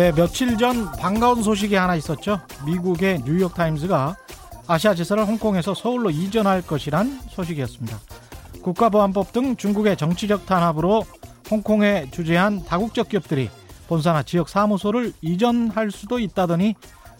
[0.00, 2.40] 네, 며칠 전 반가운 소식이 하나 있었죠.
[2.64, 4.16] 미국의 뉴욕 타임즈가
[4.66, 7.98] 아시아 지사를 홍콩에서 서울로 이전할 것이란 소식이었습니다.
[8.62, 11.04] 국가보안법 등 중국의 정치적 탄압으로
[11.50, 13.50] 홍콩에 주재한 다국적 기업들이
[13.90, 16.76] 본사나 지역 사무소를 이전할 수도 있다더니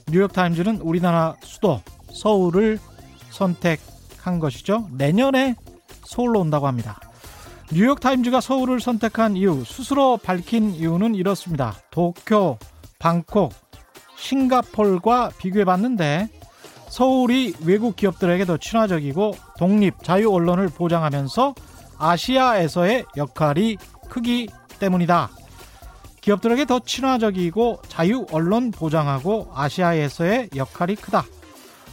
[0.08, 1.80] 뉴욕타임즈는 우리나라 수도
[2.12, 2.78] 서울을
[3.30, 4.88] 선택한 것이죠.
[4.92, 5.56] 내년에
[6.04, 7.00] 서울로 온다고 합니다.
[7.72, 11.74] 뉴욕타임즈가 서울을 선택한 이유, 스스로 밝힌 이유는 이렇습니다.
[11.90, 12.56] 도쿄,
[13.00, 13.52] 방콕,
[14.16, 16.28] 싱가폴과 비교해 봤는데
[16.88, 21.52] 서울이 외국 기업들에게 더 친화적이고 독립, 자유 언론을 보장하면서
[21.98, 23.76] 아시아에서의 역할이
[24.08, 25.39] 크기 때문이다.
[26.20, 31.24] 기업들에게 더 친화적이고 자유 언론 보장하고 아시아에서의 역할이 크다.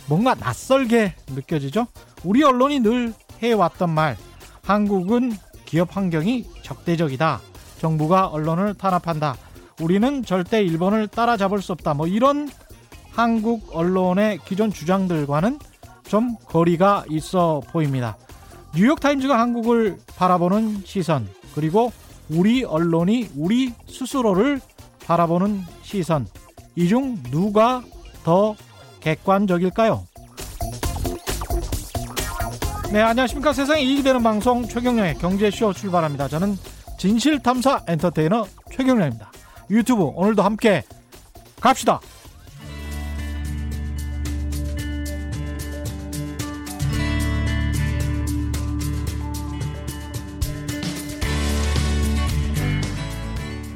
[0.08, 1.88] 뭔가 낯설게 느껴지죠?
[2.23, 4.17] 우리 언론이 늘 해왔던 말.
[4.64, 5.34] 한국은
[5.66, 7.42] 기업 환경이 적대적이다.
[7.80, 9.36] 정부가 언론을 탄압한다.
[9.81, 11.94] 우리는 절대 일본을 따라잡을 수 없다.
[11.94, 12.50] 뭐 이런
[13.12, 15.59] 한국 언론의 기존 주장들과는
[16.08, 18.17] 좀 거리가 있어 보입니다.
[18.75, 21.91] 뉴욕타임즈가 한국을 바라보는 시선, 그리고
[22.30, 24.59] 우리 언론이 우리 스스로를
[25.06, 26.28] 바라보는 시선,
[26.75, 27.81] 이 중 누가
[28.23, 28.56] 더
[29.00, 30.06] 객관적일까요?
[32.92, 33.52] 네, 안녕하십니까.
[33.53, 36.28] 세상에 이익이 되는 방송 최경련의 경제쇼 출발합니다.
[36.28, 36.58] 저는
[36.97, 39.31] 진실탐사 엔터테이너 최경련입니다.
[39.69, 40.84] 유튜브 오늘도 함께
[41.59, 42.00] 갑시다.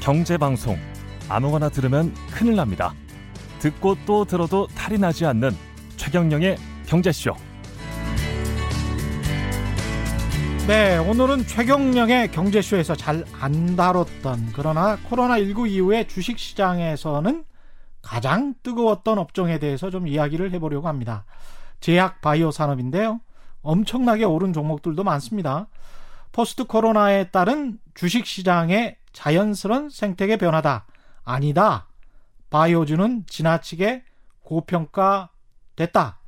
[0.02, 0.78] 경제 방송
[1.30, 2.94] 아무거나 들으면 큰일 납니다.
[3.60, 5.52] 듣고 또 들어도 탈이 나지 않는
[5.96, 7.36] 최경령의 경제쇼.
[10.68, 17.44] 네, 오늘은 최경령의 경제쇼에서 잘 안 다뤘던 그러나 코로나19 이후에 주식 시장에서는
[18.02, 21.26] 가장 뜨거웠던 업종에 대해서 좀 이야기를 해보려고 합니다.
[21.80, 23.22] 제약 바이오 산업인데요.
[23.62, 25.68] 엄청나게 오른 종목들도 많습니다.
[26.32, 30.86] 포스트 코로나에 따른 주식 시장의 자연스러운 생태계 변화다.
[31.24, 31.88] 아니다.
[32.50, 34.04] 바이오주는 지나치게
[34.44, 36.20] 고평가됐다.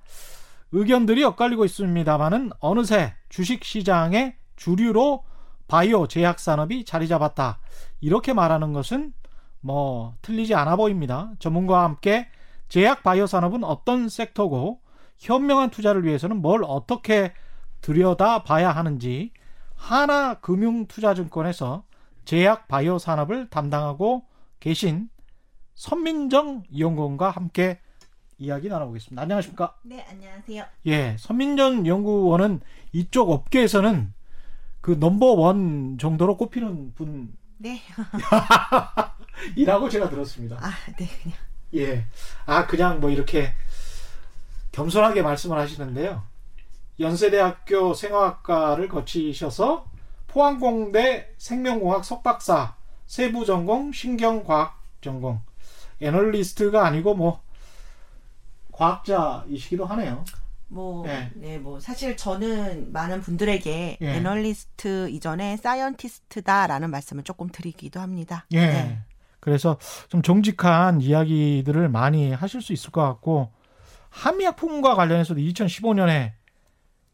[0.72, 5.24] 의견들이 엇갈리고 있습니다만은 어느새 주식시장의 주류로
[5.68, 7.60] 바이오 제약 산업이 자리 잡았다.
[8.02, 9.14] 이렇게 말하는 것은
[9.62, 11.32] 뭐 틀리지 않아 보입니다.
[11.40, 12.28] 전문가와 함께
[12.70, 14.82] 제약 바이오 산업은 어떤 섹터고
[15.20, 17.34] 현명한 투자를 위해서는 뭘 어떻게
[17.82, 19.32] 들여다 봐야 하는지
[19.76, 21.84] 하나금융투자증권에서
[22.26, 24.26] 제약 바이오 산업을 담당하고
[24.60, 25.10] 계신
[25.76, 27.80] 선민정 연구원과 함께
[28.38, 29.22] 이야기 나눠보겠습니다.
[29.22, 29.76] 안녕하십니까?
[29.84, 30.66] 네, 안녕하세요.
[30.88, 32.62] 예, 선민정 연구원은
[32.92, 34.14] 이쪽 업계에서는
[34.82, 37.36] 그 넘버 원 정도로 꼽히는 분.
[37.58, 37.82] 네.
[39.56, 40.58] 이라고 제가 들었습니다.
[40.60, 41.38] 아, 네, 그냥.
[41.76, 42.06] 예.
[42.46, 43.54] 아, 그냥 뭐 이렇게
[44.72, 46.24] 겸손하게 말씀을 하시는데요.
[47.00, 49.86] 연세대학교 생화학과를 거치셔서
[50.34, 55.42] 포항공대 생명공학 석박사, 세부 전공, 신경과학 전공,
[56.02, 57.42] 애널리스트가 아니고 뭐
[58.72, 60.26] 과학자이시기도 하네요.
[60.70, 61.30] 뭐, 네.
[61.36, 61.60] 네.
[61.60, 64.10] 뭐, 사실 저는 많은 분들에게 예.
[64.16, 68.48] 애널리스트 이전에 사이언티스트다라는 말씀을 조금 드리기도 합니다.
[68.54, 68.66] 예.
[68.66, 69.00] 네.
[69.40, 69.78] 그래서
[70.10, 73.52] 좀 정직한 이야기들을 많이 하실 수 있을 것 같고
[74.10, 76.32] 한미약품과 관련해서도 2015년에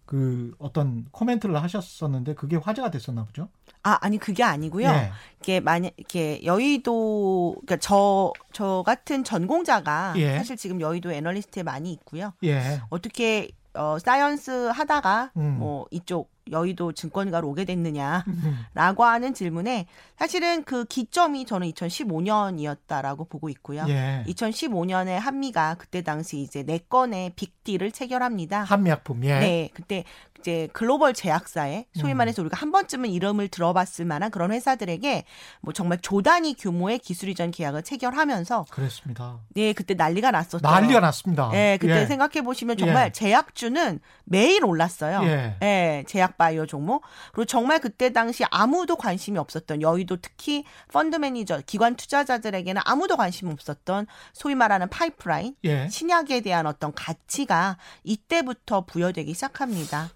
[0.10, 3.48] 그 어떤 코멘트를 하셨었는데 그게 화제가 됐었나 보죠?
[3.84, 4.92] 아, 아니, 그게 아니고요.
[4.92, 5.12] 네.
[5.40, 10.36] 이게 만약, 이렇게 여의도, 그러니까 저, 저 같은 전공자가 예.
[10.36, 12.34] 사실 지금 여의도 애널리스트에 많이 있고요.
[12.44, 12.82] 예.
[12.90, 15.60] 어떻게, 어, science 하다가 음.
[15.60, 19.88] 뭐 이쪽 여의도 증권가로 오게 됐느냐라고 하는 질문에
[20.18, 23.86] 사실은 그 기점이 저는 2015년이었다라고 보고 있고요.
[23.88, 24.24] 예.
[24.28, 28.64] 2015년에 한미가 그때 당시 이제 네 건의 빅딜을 체결합니다.
[28.64, 29.24] 한미약품.
[29.26, 29.40] 예.
[29.40, 30.04] 네, 그때
[30.40, 32.18] 이제 글로벌 제약사에 소위 음.
[32.18, 35.26] 말해서 우리가 한 번쯤은 이름을 들어봤을 만한 그런 회사들에게
[35.62, 39.40] 뭐 정말 조단위 규모의 기술 이전 계약을 체결하면서 그랬습니다.
[39.50, 40.60] 네, 그때 난리가 났었죠.
[40.62, 41.50] 난리가 났습니다.
[41.52, 42.06] 네, 그때 예.
[42.06, 43.12] 생각해 보시면 정말 예.
[43.12, 45.22] 제약주는 매일 올랐어요.
[45.24, 45.58] 예.
[45.62, 47.04] 예, 제약 바이오 종목.
[47.34, 53.50] 그리고 정말 그때 당시 아무도 관심이 없었던 여의도 특히 펀드 매니저, 기관 투자자들에게는 아무도 관심
[53.50, 55.88] 없었던 소위 말하는 파이프라인, 예.
[55.90, 60.10] 신약에 대한 어떤 가치가 이때부터 부여되기 시작합니다.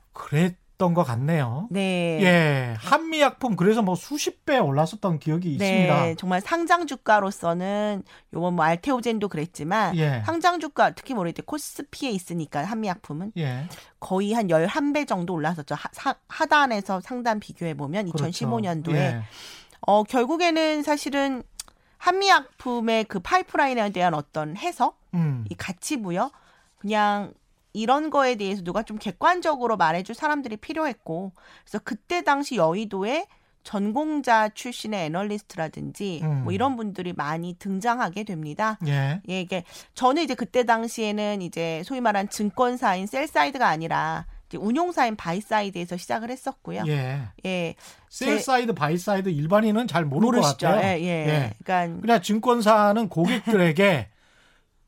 [0.93, 1.67] 것 같네요.
[1.71, 2.19] 네.
[2.21, 6.15] 예, 한미약품 그래서 뭐 수십 배 올랐었던 기억이 네, 있습니다.
[6.19, 8.03] 정말 상장 주가로서는
[8.33, 10.21] 요번 뭐 알테오젠도 그랬지만 예.
[10.25, 13.67] 상장 주가 특히 뭐 이때 코스피에 있으니까 한미약품은 예,
[13.99, 15.75] 거의 한 11배 정도 올랐었죠.
[15.75, 18.25] 하, 사- 하단에서 상단 비교해 보면 그렇죠.
[18.29, 19.21] 2015년도에 예.
[19.87, 21.43] 어 결국에는 사실은
[21.97, 26.31] 한미약품의 그 파이프라인에 대한 어떤 해석, 음, 이 가치 부여
[26.77, 27.33] 그냥
[27.73, 31.33] 이런 거에 대해서 누가 좀 객관적으로 말해줄 사람들이 필요했고
[31.63, 33.25] 그래서 그때 당시 여의도에
[33.63, 36.43] 전공자 출신의 애널리스트라든지 음.
[36.43, 38.77] 뭐 이런 분들이 많이 등장하게 됩니다.
[38.85, 39.63] 예, 예, 이게
[39.95, 45.97] 저는 이제 그때 당시에는 이제 소위 말한 증권사인 sell side가 아니라 이제 운용사인 buy side에서
[45.97, 46.83] 시작을 했었고요.
[46.87, 47.21] 예.
[47.45, 47.75] 예,
[48.09, 50.67] sell side, buy side 일반인은 잘 모를 모르시죠.
[50.67, 50.99] 것 같아요.
[50.99, 51.53] 예, 예.
[51.63, 54.09] 그러니까 그냥 증권사는 고객들에게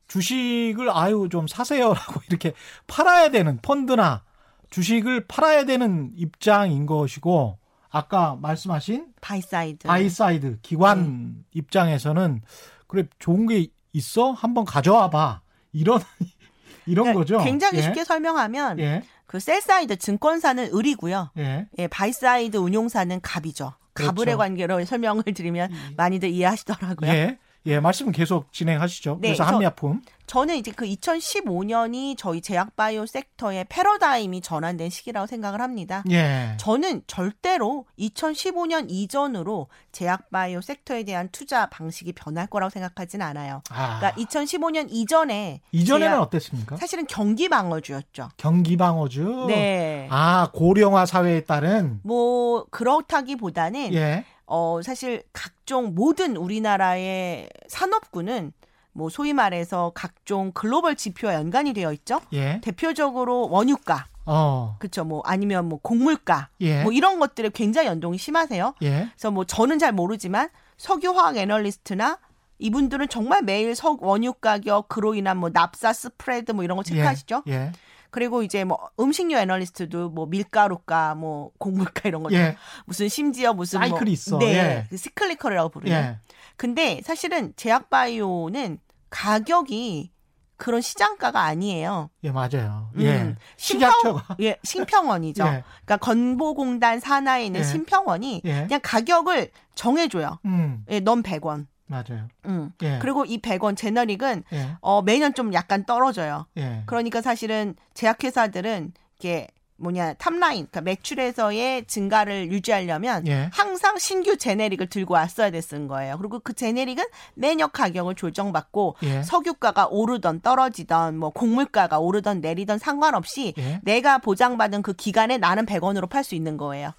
[0.08, 2.52] 주식을 아유 좀 사세요라고 이렇게
[2.86, 4.22] 팔아야 되는 펀드나
[4.70, 7.58] 주식을 팔아야 되는 입장인 것이고
[7.90, 9.88] 아까 말씀하신 buy side.
[9.88, 12.42] Buy side 기관 입장에서는
[12.86, 15.40] 그래 좋은 게 있어 한번 가져와 봐
[15.72, 16.00] 이런
[16.86, 17.44] 이런 그러니까 거죠.
[17.44, 17.82] 굉장히 예.
[17.82, 21.30] 쉽게 설명하면 예, 그 sell side 증권사는 을이고요.
[21.38, 23.72] 예, 예, buy side 운용사는 갑이죠.
[23.92, 24.12] 그렇죠.
[24.14, 27.10] 갑을의 관계로 설명을 드리면 많이들 이해하시더라고요.
[27.10, 29.18] 예, 예, 말씀 계속 진행하시죠.
[29.20, 35.60] 네, 그래서 저- 한미약품, 저는 이제 그 2015년이 저희 제약바이오 섹터의 패러다임이 전환된 시기라고 생각을
[35.60, 36.02] 합니다.
[36.10, 43.62] 예, 저는 절대로 2015년 이전으로 제약바이오 섹터에 대한 투자 방식이 변할 거라고 생각하진 않아요.
[43.70, 46.76] 아, 그러니까 2015년 이전에 이전에는 제약- 어땠습니까?
[46.76, 48.30] 사실은 경기 방어주였죠.
[48.36, 50.08] 경기 방어주, 네.
[50.10, 58.52] 아 고령화 사회에 따른 뭐 그렇다기보다는 예, 어 사실 각종 모든 우리나라의 산업군은
[58.92, 62.20] 뭐 소위 말해서 각종 글로벌 지표와 연관이 되어 있죠.
[62.32, 65.04] 예, 대표적으로 원유가, 어, 그렇죠.
[65.04, 68.74] 뭐 아니면 뭐 곡물가, 예, 뭐 이런 것들에 굉장히 연동이 심하세요.
[68.82, 72.18] 예, 그래서 뭐 저는 잘 모르지만 석유화학 애널리스트나
[72.58, 77.42] 이분들은 정말 매일 석 원유 가격 그로 인한 뭐 납사 스프레드 뭐 이런 거 체크하시죠.
[77.48, 77.72] 예,
[78.16, 83.78] 그리고 이제 뭐 음식료 애널리스트도 뭐 밀가루가 뭐 곡물가 이런 거 예, 무슨 심지어 무슨
[83.80, 84.38] 뭐 사이클이 있어.
[84.38, 84.86] 네, 예.
[84.88, 85.94] 그 시클리컬이라고 부르는.
[85.94, 86.18] 예,
[86.56, 88.78] 근데 사실은 제약 바이오는
[89.10, 90.12] 가격이
[90.56, 92.08] 그런 시장가가 아니에요.
[92.24, 92.88] 예, 맞아요.
[92.94, 95.44] 음, 예, 신평, 식약처가, 예, 신평원이죠.
[95.48, 95.64] 예.
[95.84, 97.64] 그러니까 건보공단 산하에 있는 예.
[97.64, 100.38] 신평원이 예, 그냥 가격을 정해줘요.
[100.46, 101.66] 음, 예, 넌 100원.
[101.86, 102.28] 맞아요.
[102.46, 102.72] 음.
[102.82, 106.46] 예, 그리고 이 100원 제너릭은 예, 어, 매년 좀 약간 떨어져요.
[106.56, 109.48] 예, 그러니까 사실은 제약회사들은 이게
[109.78, 116.16] 뭐냐 탑라인, 그러니까 매출에서의 증가를 유지하려면 예, 항상 신규 제네릭을 들고 왔어야 됐은 거예요.
[116.18, 117.04] 그리고 그 제네릭은
[117.34, 123.80] 매년 가격을 조정받고 예, 석유가가 오르던 떨어지던 뭐 곡물가가 오르던 내리던 상관없이 예.
[123.84, 126.92] 내가 보장받은 그 기간에 나는 100원으로 팔 수 있는 거예요.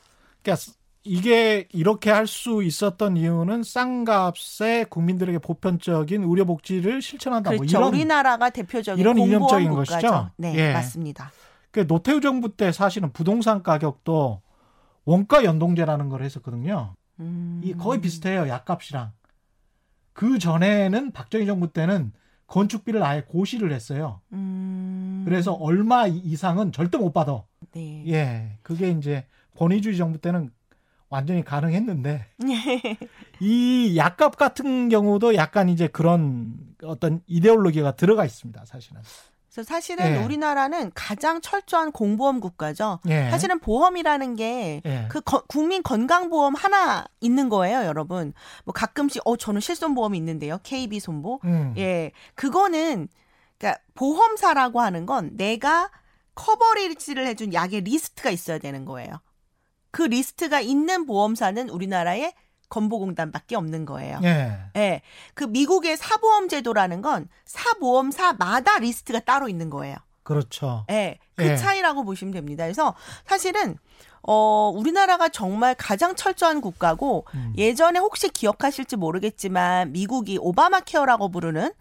[0.44, 0.72] 그러니까
[1.07, 7.51] 이게 이렇게 할 수 있었던 이유는 싼 값에 국민들에게 보편적인 의료 복지를 실천한다.
[7.51, 7.77] 뭐 그렇죠.
[7.77, 9.92] 이런 우리나라가 대표적인 이런 이념적인 국가죠.
[9.92, 10.31] 것이죠?
[10.36, 10.74] 네, 예.
[10.74, 11.31] 맞습니다.
[11.71, 14.42] 그 노태우 정부 때 사실은 부동산 가격도
[15.06, 16.95] 원가 연동제라는 걸 했었거든요.
[17.21, 17.62] 음.
[17.63, 18.48] 이 거의 비슷해요.
[18.50, 19.13] 약값이랑.
[20.13, 22.12] 그 전에는 박정희 정부 때는
[22.48, 24.21] 건축비를 아예 고시를 했어요.
[24.33, 25.24] 음.
[25.25, 27.44] 그래서 얼마 이상은 절대 못 받아.
[27.74, 28.03] 네.
[28.07, 28.57] 예.
[28.63, 29.25] 그게 이제
[29.57, 30.51] 권위주의 정부 때는
[31.09, 32.25] 완전히 가능했는데
[33.39, 36.54] 이 약값 같은 경우도 약간 이제 그런
[36.84, 38.65] 어떤 이데올로기가 들어가 있습니다.
[38.65, 39.01] 사실은.
[39.58, 40.24] 그래서 사실은 예.
[40.24, 43.00] 우리나라는 가장 철저한 공보험 국가죠.
[43.08, 43.29] 예.
[43.31, 45.08] 사실은 보험이라는 게 예.
[45.10, 48.34] 그 국민 건강보험 하나 있는 거예요, 여러분.
[48.65, 50.60] 뭐 가끔씩 어 저는 실손보험이 있는데요.
[50.62, 51.39] KB 손보.
[51.46, 51.74] 음.
[51.77, 52.12] 예.
[52.36, 53.08] 그거는
[53.58, 55.89] 그러니까 보험사라고 하는 건 내가
[56.36, 59.22] 커버리지를 해준 약의 리스트가 있어야 되는 거예요.
[59.91, 62.34] 그 리스트가 있는 보험사는 우리나라에
[62.70, 64.20] 건보공단밖에 없는 거예요.
[64.24, 64.58] 예.
[64.75, 65.01] 예.
[65.34, 69.96] 그 미국의 사보험 제도라는 건 사보험사마다 리스트가 따로 있는 거예요.
[70.24, 70.86] 그렇죠.
[70.91, 71.20] 예.
[71.36, 71.56] 그 예.
[71.56, 72.65] 차이라고 보시면 됩니다.
[72.65, 72.94] 그래서
[73.25, 73.77] 사실은
[74.22, 77.53] 어 우리나라가 정말 가장 철저한 국가고 음.
[77.58, 81.72] 예전에 혹시 기억하실지 모르겠지만 미국이 오바마 케어라고 부르는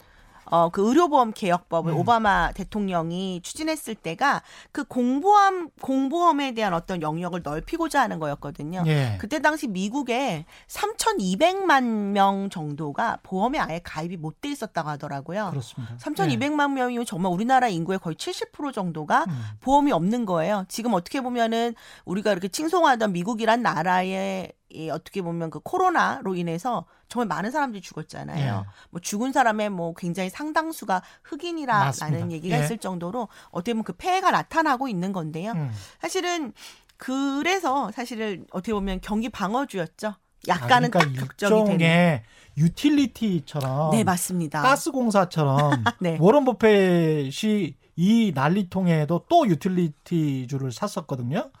[0.49, 1.97] 어, 그 의료보험 개혁법을 음.
[1.97, 8.83] 오바마 대통령이 추진했을 때가 그 공보험, 공보험에 대한 어떤 영역을 넓히고자 하는 거였거든요.
[8.87, 9.17] 예.
[9.19, 15.49] 그때 당시 미국에 3,200만 명 정도가 보험에 아예 가입이 못 돼 있었다고 하더라고요.
[15.49, 15.95] 그렇습니다.
[15.97, 19.31] 3,200만 명이면 정말 우리나라 인구의 거의 70% 정도가 예.
[19.31, 19.41] 음.
[19.61, 20.65] 보험이 없는 거예요.
[20.67, 21.73] 지금 어떻게 보면은
[22.05, 28.65] 우리가 이렇게 칭송하던 미국이란 나라의 이 어떻게 보면 그 코로나로 인해서 정말 많은 사람들이 죽었잖아요.
[28.65, 28.69] 예.
[28.89, 32.31] 뭐 죽은 사람의 뭐 굉장히 상당수가 흑인이라라는.
[32.31, 32.63] 얘기가 예.
[32.63, 35.53] 있을 정도로 어떻게 보면 그 폐해가 나타나고 있는 건데요.
[35.53, 35.71] 음.
[36.01, 36.53] 사실은
[36.97, 40.15] 그래서 사실은 어떻게 보면 경기 방어주였죠.
[40.47, 41.71] 약간은 아, 그러니까 딱 극적이 되는.
[41.71, 42.23] 일종의
[42.57, 44.61] 유틸리티처럼 네, 맞습니다.
[44.61, 46.17] 가스공사처럼 네.
[46.19, 51.51] 워런 버펫이 이 난리통에도 또 유틸리티주를 샀었거든요.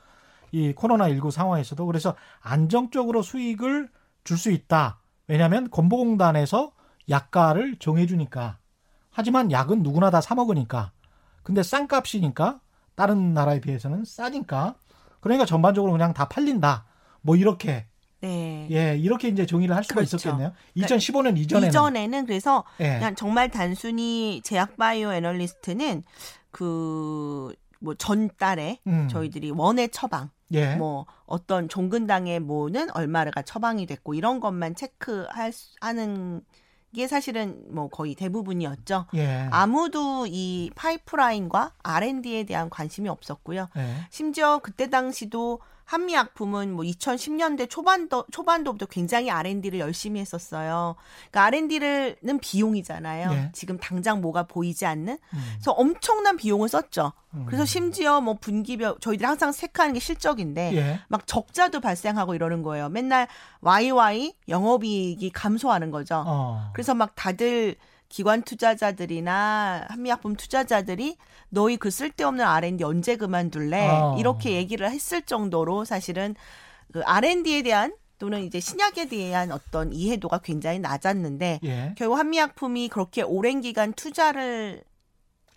[0.57, 3.89] 이 코로나19 상황에서도 그래서 안정적으로 수익을
[4.23, 4.99] 줄 수 있다.
[5.27, 6.73] 왜냐하면 건보공단에서
[7.09, 8.57] 약가를 정해주니까.
[9.09, 10.91] 하지만 약은 누구나 다 사 먹으니까.
[11.43, 12.59] 근데 싼 값이니까
[12.95, 14.75] 다른 나라에 비해서는 싸니까.
[15.21, 16.85] 그러니까 전반적으로 그냥 다 팔린다.
[17.21, 17.85] 뭐 이렇게
[18.19, 18.67] 네.
[18.71, 20.17] 예 이렇게 이제 정의를 할 수가 그렇죠.
[20.17, 20.51] 있었겠네요.
[20.73, 22.95] 그러니까 2015년 이전에는 이전에는 그래서 예.
[22.95, 26.03] 그냥 정말 단순히 제약 바이오 애널리스트는
[26.51, 29.07] 그 뭐 전달에 음.
[29.07, 30.75] 저희들이 원의 처방 예.
[30.75, 36.41] 뭐 어떤 종근당의 뭐는 얼마가 처방이 됐고 이런 것만 체크할 수- 하는
[36.95, 39.07] 게 사실은 뭐 거의 대부분이었죠.
[39.15, 39.47] 예.
[39.51, 43.67] 아무도 이 파이프라인과 R&D에 대한 관심이 없었고요.
[43.77, 43.95] 예.
[44.09, 50.95] 심지어 그때 당시도 한미약품은 뭐 2010년대 초반도 초반도부터 굉장히 R&D를 열심히 했었어요.
[51.31, 53.31] 그러니까 R&D는 비용이잖아요.
[53.31, 53.49] 예.
[53.53, 55.13] 지금 당장 뭐가 보이지 않는.
[55.13, 55.39] 음.
[55.55, 57.13] 그래서 엄청난 비용을 썼죠.
[57.35, 57.45] 음.
[57.45, 60.99] 그래서 심지어 뭐 분기별 저희들이 항상 체크하는 게 실적인데 예.
[61.07, 62.89] 막 적자도 발생하고 이러는 거예요.
[62.89, 63.29] 맨날
[63.61, 66.21] YY 영업이익이 감소하는 거죠.
[66.27, 66.69] 어.
[66.73, 67.75] 그래서 막 다들
[68.09, 71.17] 기관 투자자들이나 한미약품 투자자들이
[71.49, 73.87] 너희 그 쓸데없는 R&D 언제 그만둘래?
[73.89, 74.15] 어.
[74.19, 76.35] 이렇게 얘기를 했을 정도로 사실은
[76.91, 81.95] 그 R&D에 대한 또는 이제 신약에 대한 어떤 이해도가 굉장히 낮았는데 예.
[81.97, 84.83] 결국 한미약품이 그렇게 오랜 기간 투자를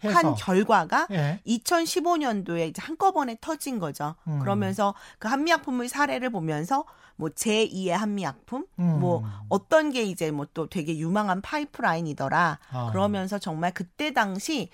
[0.04, 0.16] 해서.
[0.16, 1.40] 한 결과가 예.
[1.46, 4.14] 2015년도에 이제 한꺼번에 터진 거죠.
[4.26, 4.38] 음.
[4.40, 6.84] 그러면서 그 한미약품의 사례를 보면서
[7.16, 9.00] 뭐 제2의 한미약품, 음.
[9.00, 12.58] 뭐 어떤 게 이제 뭐 또 되게 유망한 파이프라인이더라.
[12.72, 12.90] 아.
[12.92, 14.70] 그러면서 정말 그때 당시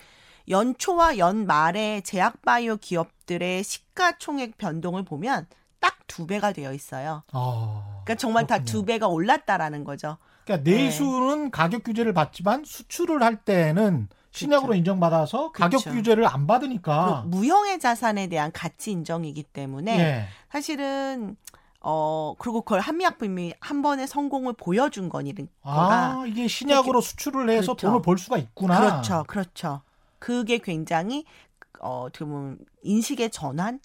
[0.49, 5.47] 연초와 연말에 제약바이오 기업들의 시가총액 변동을 보면
[5.81, 7.23] 딱 두 배가 되어 있어요.
[7.33, 8.03] 어.
[8.05, 8.59] 그러니까 정말 다.
[8.65, 10.17] 두 배가 올랐다라는 거죠.
[10.45, 10.85] 그러니까 네.
[10.85, 15.91] 내수는 가격 규제를 받지만 수출을 할 때는 신약으로 인정받아서 가격 그렇죠.
[15.91, 20.29] 규제를 안 받으니까 무형의 자산에 대한 가치 인정이기 때문에 예.
[20.51, 21.37] 사실은
[21.81, 27.87] 어 그리고 그걸 한미약품이 한 번의 성공을 보여준 거니까 아, 이게 신약으로 수출을 해서 그렇죠.
[27.89, 28.79] 돈을 벌 수가 있구나.
[28.79, 29.83] 그렇죠, 그렇죠.
[30.19, 31.25] 그게 굉장히
[31.81, 33.81] 어 어떻게 보면 인식의 전환이라고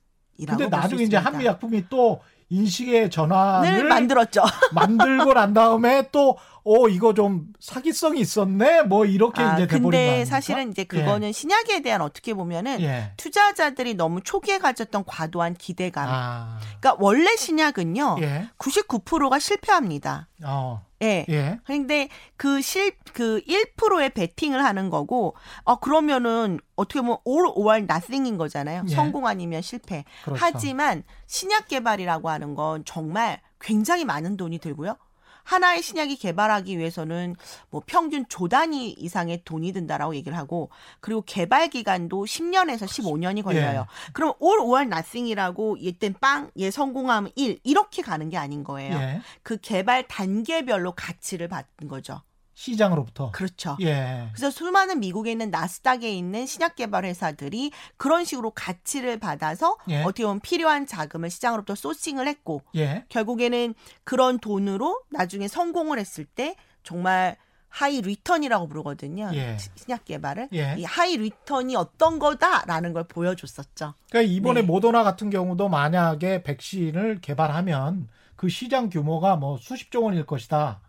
[0.47, 1.19] 근데 나중에 이제 있습니다.
[1.19, 2.21] 한미 약품이 또
[2.51, 4.41] 인식의 을 전환을 만들었죠.
[4.75, 8.83] 만들고 난 다음에 또, 어, 이거 좀 사기성이 있었네?
[8.83, 10.25] 뭐, 이렇게 아, 이제 돼버린 거 근데?
[10.25, 13.13] 사실은 이제 그거는 신약에 대한 어떻게 보면은 예.
[13.17, 16.07] 투자자들이 너무 초기에 가졌던 과도한 기대감.
[16.07, 18.17] 아, 그러니까 원래 신약은요.
[18.21, 18.49] 예.
[18.57, 20.27] 99%가 실패합니다.
[20.43, 21.25] 어, 예.
[21.29, 21.59] 예.
[21.65, 28.37] 근데 그 실, 그 1%의 베팅을 하는 거고, 어, 그러면은 어떻게 보면 all or nothing인
[28.37, 28.83] 거잖아요.
[28.87, 28.95] 예.
[28.95, 30.05] 성공 아니면 실패.
[30.23, 30.39] 그렇죠.
[30.43, 34.95] 하지만 신약 개발이라고 하는 건 정말 굉장히 많은 돈이 들고요.
[35.43, 37.35] 하나의 신약이 개발하기 위해서는
[37.69, 40.69] 뭐 평균 조 단위 이상의 돈이 든다라고 얘기를 하고
[40.99, 43.85] 그리고 개발 기간도 10년에서 15년이 걸려요.
[44.13, 48.95] 그럼 all or nothing이라고 얘땐 빵, 얘 성공하면 1 이렇게 가는 게 아닌 거예요.
[48.97, 49.21] 예.
[49.43, 52.21] 그 개발 단계별로 가치를 받는 거죠.
[52.61, 53.31] 시장으로부터.
[53.31, 53.75] 그렇죠.
[53.81, 54.29] 예.
[54.33, 60.03] 그래서 수많은 미국에 있는 나스닥에 있는 신약 개발 회사들이 그런 식으로 가치를 받아서 예.
[60.03, 63.03] 어떻게 보면 필요한 자금을 시장으로부터 sourcing을 했고 예.
[63.09, 67.35] 결국에는 그런 돈으로 나중에 성공을 했을 때 정말
[67.69, 69.31] high return이라고 부르거든요.
[69.33, 69.57] 예.
[69.57, 70.75] 시- 신약 개발을 예.
[70.77, 73.93] 이 high return이 어떤 거다라는 걸 보여줬었죠.
[74.09, 74.67] 그러니까 이번에 네.
[74.67, 80.81] 모더나 같은 경우도 만약에 백신을 개발하면 그 시장 규모가 뭐 수십조 원일 것이다.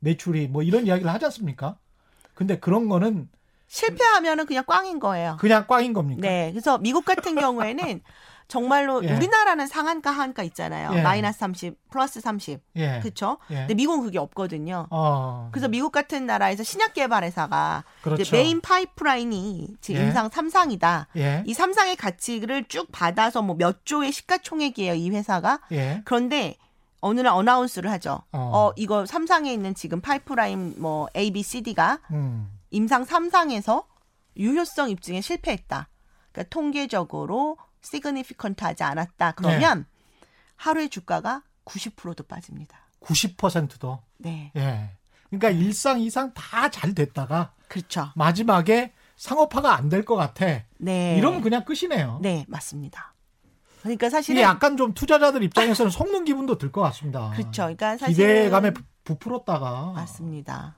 [0.00, 1.76] 매출이 뭐 이런 이야기를 하지 않습니까?
[2.34, 3.28] 근데 그런 거는
[3.68, 5.36] 실패하면은 그냥 꽝인 거예요.
[5.38, 6.20] 그냥 꽝인 겁니까?
[6.22, 8.00] 네, 그래서 미국 같은 경우에는
[8.48, 9.14] 정말로 예.
[9.14, 10.90] 우리나라는 상한가 하한가 있잖아요.
[10.94, 11.02] 예.
[11.02, 12.60] 마이너스 30, 플러스 30.
[12.76, 12.98] 예.
[13.00, 13.38] 그렇죠?
[13.52, 13.54] 예.
[13.58, 14.88] 근데 미국은 그게 없거든요.
[14.90, 15.50] 어.
[15.52, 18.34] 그래서 미국 같은 나라에서 신약 개발 회사가 그렇죠.
[18.34, 20.06] 메인 파이프라인이 지금 예.
[20.06, 21.06] 임상 3상이다.
[21.16, 21.44] 예.
[21.46, 25.60] 이 3상의 가치를 쭉 받아서 뭐 몇 조의 시가총액이에요, 이 회사가.
[25.70, 26.02] 예.
[26.04, 26.56] 그런데
[27.00, 28.22] 어느 날 announce를 하죠.
[28.32, 28.38] 어.
[28.38, 32.50] 어, 이거 3상에 있는 지금 파이프라인 뭐 A, B, C, D가 음.
[32.70, 33.84] 임상 3상에서
[34.36, 35.88] 유효성 입증에 실패했다.
[36.32, 39.32] 그러니까 통계적으로 significant 하지 않았다.
[39.32, 39.86] 그러면
[40.56, 42.78] 하루에 주가가 90%도 빠집니다.
[43.02, 44.00] 90%도.
[44.18, 44.52] 네.
[44.56, 44.90] 예.
[45.30, 48.10] 그러니까 일상 이상 다 잘 됐다가 그렇죠.
[48.16, 50.46] 마지막에 상업화가 안 될 것 같아.
[50.78, 51.16] 네.
[51.16, 52.18] 이러면 그냥 끝이네요.
[52.22, 53.14] 네, 맞습니다.
[53.82, 57.30] 그러니까 사실은 약간 좀 투자자들 입장에서는 속는 기분도 들 것 같습니다.
[57.34, 57.62] 그렇죠.
[57.62, 60.76] 그러니까 사실은 기대감에 부- 부풀었다가 맞습니다.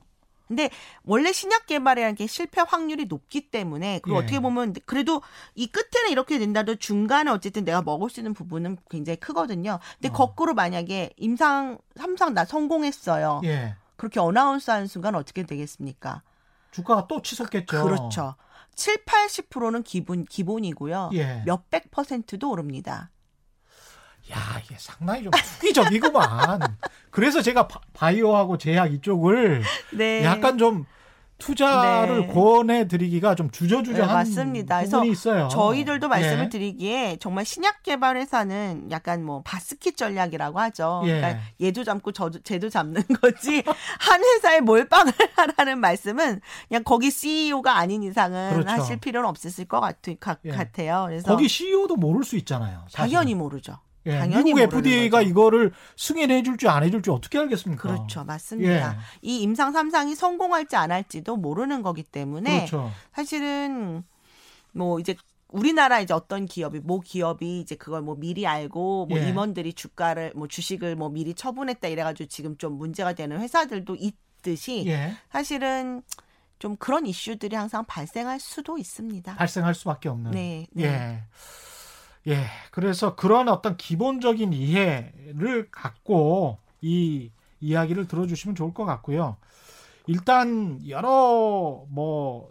[0.49, 0.69] 근데
[1.05, 4.23] 원래 신약 개발이라는 게 실패 확률이 높기 때문에 그리고 예.
[4.23, 5.23] 어떻게 보면 그래도
[5.55, 9.79] 이 끝에는 이렇게 된다도 중간에 어쨌든 내가 먹을 수 있는 부분은 굉장히 크거든요.
[9.95, 10.13] 근데 어.
[10.13, 13.41] 거꾸로 만약에 임상 삼상 나 성공했어요.
[13.45, 13.77] 예.
[13.97, 16.23] 그렇게 어나운스 하는 순간 어떻게 되겠습니까?
[16.71, 17.85] 주가가 또 치솟겠죠.
[17.85, 18.35] 그렇죠.
[18.75, 21.11] 7, 80%는 기본 기본이고요.
[21.15, 21.43] 예.
[21.47, 23.11] 몇백 퍼센트도 오릅니다.
[24.31, 26.77] 야, 이게 상당히 좀 투기적이구만.
[27.11, 29.63] 그래서 제가 바- 바이오하고 제약 이쪽을
[29.95, 30.25] 네.
[30.25, 30.87] 약간 좀
[31.43, 32.33] 투자를 네.
[32.33, 34.79] 권해 드리기가 좀 주저주저한 네, 맞습니다.
[34.79, 35.49] 그래서 부분이 있어요.
[35.49, 36.49] 저희들도 말씀을 예.
[36.49, 41.03] 드리기에 정말 신약 개발 회사는 약간 뭐 바스킷 전략이라고 하죠.
[41.07, 41.17] 예.
[41.17, 43.63] 그러니까 얘도 잡고 저도 쟤도 잡는 거지.
[43.99, 48.71] 한 회사에 몰빵을 하라는 말씀은 그냥 거기 CEO가 아닌 이상은 그렇죠.
[48.71, 50.51] 하실 필요는 없었을 것 같, 가, 예.
[50.51, 51.07] 같아요.
[51.09, 52.85] 그래서 거기 CEO도 모를 수 있잖아요.
[52.89, 53.17] 사실은.
[53.19, 53.79] 당연히 모르죠.
[54.07, 55.31] 예, 당연히 미국 FDA가 거죠.
[55.31, 57.83] 이거를 승인해 줄지 안 해줄지 어떻게 알겠습니까?
[57.83, 58.25] 그렇죠.
[58.25, 58.93] 맞습니다.
[58.93, 58.97] 예.
[59.23, 62.91] 이 임상 삼상이 성공할지 안 할지도 모르는 거기 때문에 그렇죠.
[63.13, 64.03] 사실은
[64.73, 65.15] 뭐 이제
[65.49, 69.29] 우리나라 이제 어떤 기업이 모 기업이 이제 그걸 뭐 미리 알고 뭐 예.
[69.29, 75.15] 임원들이 주가를 뭐 주식을 뭐 미리 처분했다 이래가지고 지금 좀 문제가 되는 회사들도 있듯이 예.
[75.31, 76.03] 사실은
[76.59, 79.35] 좀 그런 이슈들이 항상 발생할 수도 있습니다.
[79.35, 80.31] 발생할 수밖에 없는.
[80.31, 80.85] 네, 네.
[80.85, 81.23] 예.
[82.29, 82.45] 예.
[82.71, 89.37] 그래서 그런 어떤 기본적인 이해를 갖고 이 이야기를 들어주시면 좋을 것 같고요.
[90.07, 92.51] 일단 여러 뭐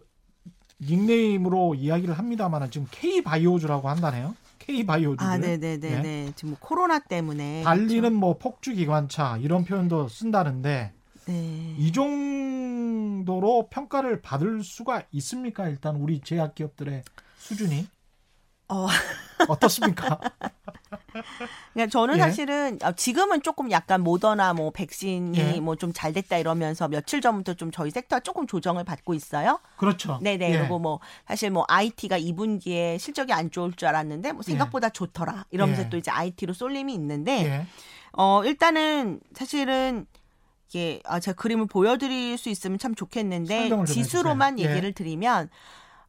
[0.79, 4.35] 닉네임으로 이야기를 합니다만 지금 K 바이오주라고 한다네요.
[4.59, 5.23] K 바이오주.
[5.23, 6.31] 아, 네네네 네.
[6.35, 10.93] 지금 뭐 코로나 때문에 달리는 뭐 폭주 기관차 이런 표현도 쓴다는데
[11.25, 11.31] 그렇죠.
[11.31, 11.75] 네.
[11.77, 15.67] 이 정도로 평가를 받을 수가 있습니까?
[15.67, 17.03] 일단 우리 제약 기업들의
[17.37, 17.87] 수준이
[18.71, 18.87] 어.
[19.47, 20.19] 어떻습니까?
[21.73, 22.19] 그러니까 저는 예.
[22.19, 25.59] 사실은 아, 지금은 조금 약간 모더나 뭐 백신이 예.
[25.59, 29.59] 뭐좀 잘 됐다 이러면서 며칠 전부터 좀 저희 섹터가 조금 조정을 받고 있어요.
[29.77, 30.19] 그렇죠.
[30.21, 30.53] 네네.
[30.53, 30.57] 예.
[30.57, 35.45] 그리고 뭐 사실 뭐 IT가 2분기에 실적이 안 좋을 줄 알았는데 뭐 생각보다 좋더라.
[35.51, 35.89] 이러면서 예.
[35.89, 37.65] 또 이제 IT로 쏠림이 있는데 예.
[38.13, 40.05] 어 일단은 사실은
[40.69, 44.59] 이게 아 제가 그림을 보여드릴 수 있으면 참 좋겠는데 지수로만.
[44.59, 44.69] 예.
[44.69, 45.49] 얘기를 드리면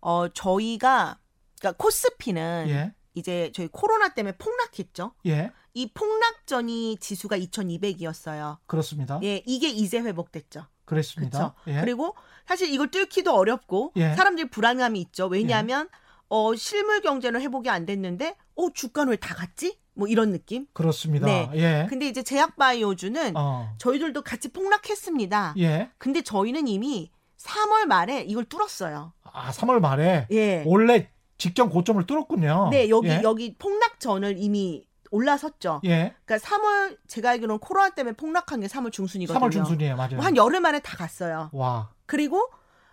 [0.01, 1.17] 어 저희가
[1.63, 2.93] 그러니까 코스피는 예.
[3.15, 5.13] 이제 저희 코로나 때문에 폭락했죠.
[5.27, 5.53] 예.
[5.75, 8.59] 이 폭락 전이 지수가 2,200이었어요.
[8.67, 9.21] 그렇습니다.
[9.23, 10.67] 예, 이게 이제 회복됐죠.
[10.85, 11.55] 그랬습니다.
[11.65, 11.79] 그렇죠.
[11.79, 11.81] 예.
[11.81, 12.15] 그리고
[12.47, 14.15] 사실 이걸 뚫기도 어렵고 예.
[14.15, 15.27] 사람들이 불안감이 있죠.
[15.29, 15.89] 왜냐하면
[16.29, 19.79] 어 실물 경제는 회복이 안 됐는데 어 주가는 왜 다 갔지?
[19.95, 20.67] 뭐 이런 느낌.
[20.73, 21.27] 그렇습니다.
[21.27, 21.49] 네.
[21.55, 21.87] 예.
[21.89, 23.75] 근데 이제 제약바이오주는 어.
[23.79, 25.55] 저희들도 같이 폭락했습니다.
[25.59, 25.91] 예.
[25.99, 29.13] 근데 저희는 이미 3월 말에 이걸 뚫었어요.
[29.23, 30.65] 아, 3월 말에 예.
[30.67, 32.69] 원래 직전 고점을 뚫었군요.
[32.71, 33.21] 네, 여기 예.
[33.23, 35.81] 여기 폭락 전을 이미 올라섰죠.
[35.85, 36.15] 예.
[36.25, 39.41] 그러니까 3월 제가 알기로는 코로나 때문에 폭락한 게 3월 중순이거든요.
[39.47, 39.97] 3월 중순이에요.
[39.97, 40.21] 맞아요.
[40.21, 41.51] 한 열흘 만에 다 갔어요.
[41.53, 41.91] 와.
[42.07, 42.49] 그리고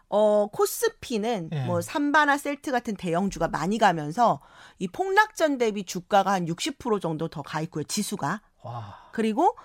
[0.09, 1.65] 어 코스피는 예.
[1.65, 4.41] 뭐 삼바나 셀트 같은 대형주가 많이 가면서
[4.79, 7.83] 이 폭락전 대비 주가가 한 60% 정도 더 가 있고요.
[7.83, 8.41] 지수가.
[8.63, 8.97] 와.
[9.11, 9.55] 그리고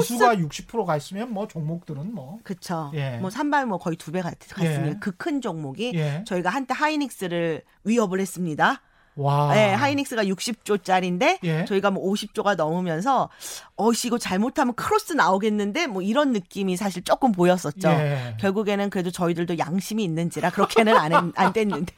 [0.00, 2.90] 지수가 60%가 있으면 뭐 종목들은 뭐 그쵸.
[2.94, 3.18] 예.
[3.18, 4.88] 뭐 삼발 뭐 거의 두 배 갔습니다.
[4.88, 4.94] 예.
[5.00, 6.24] 그큰 종목이 예.
[6.26, 8.80] 저희가 한때 하이닉스를 위협을 했습니다.
[9.14, 9.52] 와.
[9.52, 11.64] 네, 하이닉스가 60조짜리인데 예.
[11.66, 13.28] 저희가 뭐 50조가 넘으면서
[13.76, 17.88] 어씨 이거 잘못하면 크로스 나오겠는데 뭐 이런 느낌이 사실 조금 보였었죠.
[17.90, 18.36] 예.
[18.40, 21.92] 결국에는 그래도 저희들도 양심이 있는지라 그렇게는 안, 했- 안 됐는데.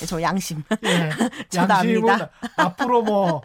[0.00, 0.62] 네, 저 양심.
[0.84, 1.10] 예.
[1.48, 2.30] 저도 양심은 압니다.
[2.56, 3.42] 앞으로 뭐,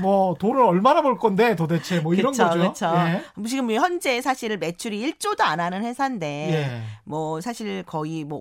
[0.00, 2.72] 뭐, 돈을 얼마나 벌 건데 도대체 뭐 이런 그쵸, 거죠.
[2.72, 2.92] 그쵸.
[2.96, 3.22] 예.
[3.46, 6.82] 지금 현재 사실 매출이 1조도 안 하는 회사인데 예.
[7.04, 8.40] 뭐 사실 거의 뭐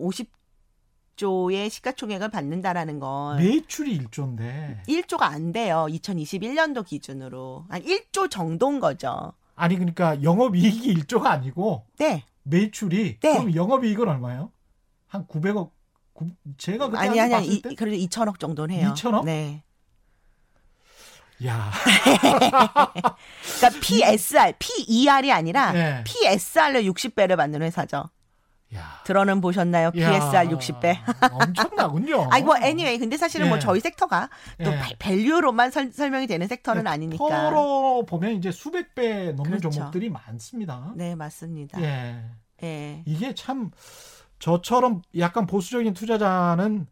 [1.17, 4.85] 50조의 시가총액을 받는다라는 건 매출이 1조인데.
[4.87, 5.87] 1조가 안 돼요.
[5.89, 7.65] 2021년도 기준으로.
[7.69, 9.33] 한 1조 정도인 거죠.
[9.55, 12.23] 아니, 그러니까 영업이익이 1조가 아니고 네.
[12.43, 13.19] 매출이.
[13.19, 13.33] 네.
[13.33, 14.51] 그럼 영업이익은 얼마예요?
[15.07, 15.69] 한 900억.
[16.13, 17.73] 구- 제가 그때 아니 아니 이, 때?
[17.75, 18.93] 그래도 2천억 정도는 해요.
[18.95, 19.23] 2천억?
[19.25, 19.63] 네.
[21.47, 21.71] 야.
[22.61, 26.03] 그러니까 PSR, PER이 아니라 네.
[26.05, 28.09] PSR로 60배를 받는 회사죠.
[28.75, 29.01] 야.
[29.03, 29.91] 들어는 보셨나요?
[29.91, 30.97] PSR 60배.
[31.31, 32.27] 엄청나군요.
[32.31, 33.59] 아이고 뭐 anyway 근데 사실은 뭐 예.
[33.59, 34.29] 저희 섹터가
[34.63, 34.77] 또 예.
[34.79, 37.27] 발- 밸류로만 설, 설명이 되는 섹터는 아니니까.
[37.27, 39.71] 서로 보면 이제 수백 배 넘는 그렇죠.
[39.71, 40.93] 종목들이 많습니다.
[40.95, 41.81] 네 맞습니다.
[41.81, 42.23] 예.
[42.63, 43.03] 예.
[43.05, 43.71] 이게 참
[44.39, 46.87] 저처럼 약간 보수적인 투자자는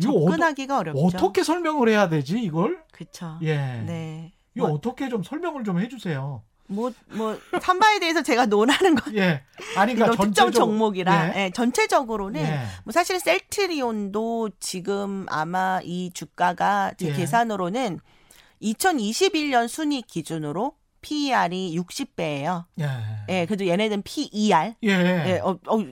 [0.00, 1.06] 접근하기가 어렵죠.
[1.06, 2.82] 어떻게 설명을 해야 되지 이걸?
[2.92, 3.38] 그쵸.
[3.42, 3.56] 예.
[3.56, 4.32] 네.
[4.54, 6.42] 이거 뭐, 어떻게 좀 설명을 좀 해주세요.
[6.66, 9.42] 뭐, 뭐, 삼바에 대해서 제가 논하는 건 예.
[9.76, 11.44] 아니 그러니까 특정 종목이라 예.
[11.44, 12.60] 예, 전체적으로는 예.
[12.84, 17.12] 뭐 사실 셀트리온도 지금 아마 이 주가가 제 예.
[17.12, 18.00] 계산으로는
[18.62, 22.64] 2021년 순이익 기준으로 PER이 60배예요.
[22.80, 22.88] 예.
[23.28, 24.74] 예, 그래도 얘네는 PER.
[24.84, 24.88] 예.
[24.88, 25.84] 예, 어, 어,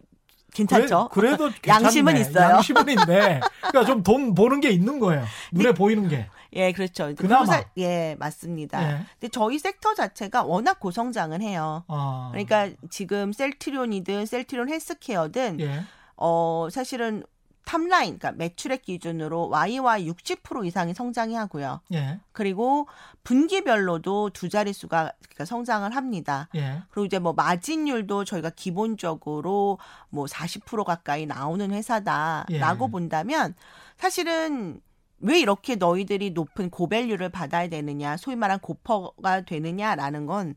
[0.53, 1.09] 괜찮죠?
[1.12, 2.51] 그래, 도 양심은 있어요.
[2.51, 3.41] 양심은 있네.
[3.69, 5.25] 그러니까 좀돈 보는 게 있는 거예요.
[5.53, 5.75] 눈에 네.
[5.75, 6.29] 보이는 게.
[6.55, 7.15] 예, 그렇죠.
[7.17, 7.47] 그나마.
[7.47, 8.83] 사, 예, 맞습니다.
[8.83, 9.07] 예.
[9.19, 11.85] 근데 저희 섹터 자체가 워낙 고성장을 해요.
[11.88, 12.29] 아.
[12.33, 15.83] 그러니까 지금 셀트리온이든 셀트리온 헬스케어든 예.
[16.17, 17.25] 어, 사실은
[17.64, 21.81] 탑라인, 그러니까 매출액 기준으로 YY 60% 이상이 성장이 하고요.
[21.92, 22.20] 예.
[22.33, 22.87] 그리고
[23.25, 26.48] 분기별로도 두 자릿수가 그러니까 성장을 합니다.
[26.55, 26.83] 예.
[26.90, 29.79] 그리고 이제 뭐 마진율도 저희가 기본적으로
[30.11, 32.90] 뭐 40% 가까이 나오는 회사다라고 예.
[32.90, 33.55] 본다면
[33.96, 34.81] 사실은
[35.20, 40.57] 왜 이렇게 너희들이 높은 고밸류를 받아야 되느냐, 소위 말한 고퍼가 되느냐라는 건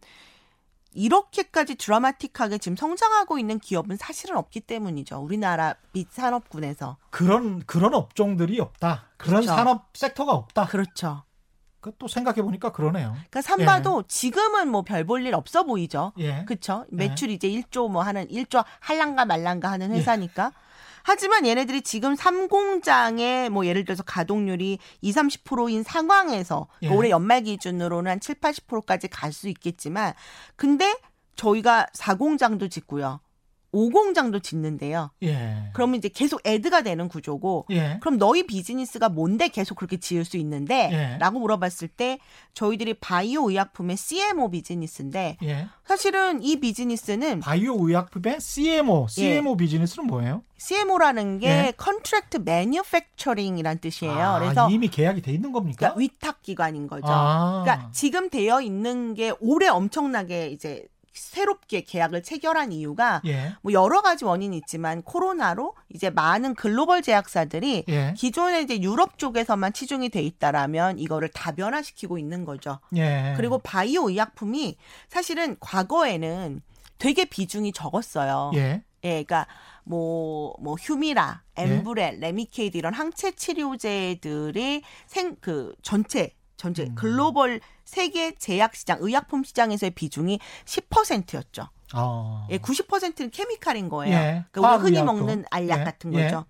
[0.95, 5.17] 이렇게까지 드라마틱하게 지금 성장하고 있는 기업은 사실은 없기 때문이죠.
[5.19, 6.97] 우리나라 및 산업군에서.
[7.11, 9.05] 그런 그런 업종들이 없다.
[9.17, 9.55] 그런 그렇죠.
[9.55, 10.65] 산업 섹터가 없다.
[10.67, 11.23] 그렇죠.
[11.81, 13.09] 그또 생각해 보니까 그러네요.
[13.11, 14.07] 그러니까 삼바도 예.
[14.07, 16.13] 지금은 뭐 별 볼 일 없어 보이죠.
[16.17, 16.43] 예.
[16.45, 16.85] 그렇죠.
[16.89, 17.33] 매출 예.
[17.33, 19.97] 이제 1조 뭐 하는 1조 할랑가 말랑가 하는 예.
[19.99, 20.51] 회사니까.
[21.07, 26.89] 하지만 얘네들이 지금 3공장의 뭐 예를 들어서 가동률이 20, 30%인 상황에서 예.
[26.89, 30.13] 올해 연말 기준으로는 한 7, 80%까지 갈 수 있겠지만
[30.55, 30.95] 근데
[31.35, 33.19] 저희가 4공장도 짓고요.
[33.75, 35.11] 5공장도 짓는데요.
[35.23, 35.69] 예.
[35.73, 37.99] 그러면 이제 계속 애드가 되는 구조고, 예.
[38.01, 40.89] 그럼 너희 비즈니스가 뭔데 계속 그렇게 지을 수 있는데?
[40.91, 41.17] 예.
[41.19, 42.19] 라고 물어봤을 때,
[42.53, 45.67] 저희들이 바이오 의약품의 CMO 비즈니스인데, 예.
[45.85, 47.41] 사실은 이 비즈니스는.
[47.41, 49.57] 바이오 의약품의 CMO, CMO 예.
[49.57, 50.41] 비즈니스는 뭐예요?
[50.57, 54.13] CMO라는 게 contract manufacturing이란 뜻이에요.
[54.13, 55.93] 아, 그래서 이미 계약이 돼 있는 겁니까?
[55.93, 57.07] 그러니까 위탁 기관인 거죠.
[57.07, 57.63] 아.
[57.63, 63.53] 그러니까 지금 되어 있는 게 올해 엄청나게 이제 새롭게 계약을 체결한 이유가 예.
[63.61, 68.13] 뭐 여러 가지 원인이 있지만 코로나로 이제 많은 글로벌 제약사들이 예.
[68.15, 72.79] 기존에 이제 유럽 쪽에서만 치중이 돼 있다라면 이거를 다변화시키고 있는 거죠.
[72.95, 73.33] 예.
[73.37, 76.61] 그리고 바이오 의약품이 사실은 과거에는
[76.97, 78.51] 되게 비중이 적었어요.
[78.55, 78.83] 예.
[79.03, 79.45] 예, 그러니까
[79.83, 82.19] 뭐, 뭐, 휴미라, 엠브렐, 예.
[82.19, 86.95] 레미케이드 이런 항체 치료제들이 생, 그, 전체 전체 음.
[86.95, 91.69] 글로벌 세계 제약 시장, 의약품 시장에서의 비중이 10%였죠.
[91.93, 92.47] 어.
[92.49, 94.15] 예, 90%는 케미칼인 거예요.
[94.15, 94.45] 예.
[94.51, 95.83] 그러니까 우리가 흔히 먹는 알약 예.
[95.83, 96.23] 같은 예.
[96.23, 96.45] 거죠.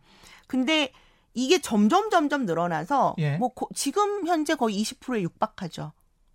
[0.47, 0.91] 근데
[1.33, 3.37] 이게 점점 점점 늘어나서 예.
[3.37, 5.91] 뭐 고, 지금 현재 거의 20%에 육박하죠.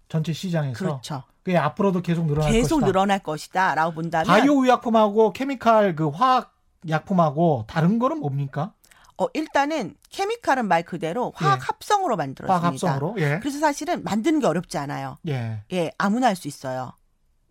[0.09, 0.78] 전체 시장에서.
[0.78, 1.22] 그렇죠.
[1.42, 2.87] 그게 앞으로도 계속 늘어날 계속 것이다.
[2.87, 6.54] 늘어날 것이다라고 본다면 바이오 의약품하고 케미칼 그 화학
[6.88, 8.74] 약품하고 다른 거는 뭡니까?
[9.20, 11.64] 어, 일단은 케미칼은 말 그대로 화학 예.
[11.66, 12.54] 합성으로 만들어집니다.
[12.54, 13.16] 화학 합성으로.
[13.18, 13.38] 예.
[13.40, 15.18] 그래서 사실은 만드는 게 어렵지 않아요.
[15.28, 15.62] 예.
[15.72, 16.92] 예, 아무나 할 수 있어요.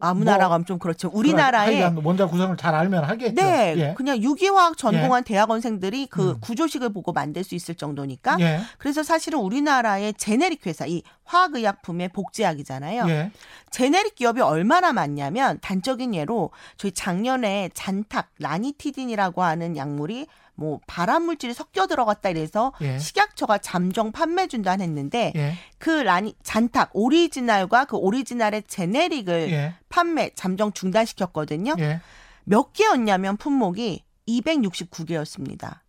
[0.01, 1.09] 아무나라고 뭐, 하면 좀 그렇죠.
[1.13, 3.33] 우리나라에 원자 구성을 잘 알면 하겠죠.
[3.35, 3.93] 네, 예.
[3.97, 5.33] 그냥 유기화학 전공한 예.
[5.33, 6.39] 대학원생들이 그 음.
[6.39, 8.37] 구조식을 보고 만들 수 있을 정도니까.
[8.39, 8.61] 예.
[8.77, 13.09] 그래서 사실은 우리나라의 제네릭 회사, 이 화학의약품의 복제약이잖아요.
[13.09, 13.31] 예.
[13.71, 20.27] 제네릭 기업이 얼마나 많냐면 단적인 예로 저희 작년에 잔탁 라니티딘이라고 하는 약물이
[20.59, 22.99] 뭐 발암 물질이 섞여 들어갔다 이래서 예.
[22.99, 25.53] 식약처가 잠정 판매 준다 했는데 예.
[25.77, 29.75] 그 라니 잔탁 오리지널과 그 오리지널의 제네릭을 예.
[29.87, 31.75] 판매 잠정 중단시켰거든요.
[31.79, 32.01] 예.
[32.43, 35.79] 몇 개였냐면 품목이 269개였습니다.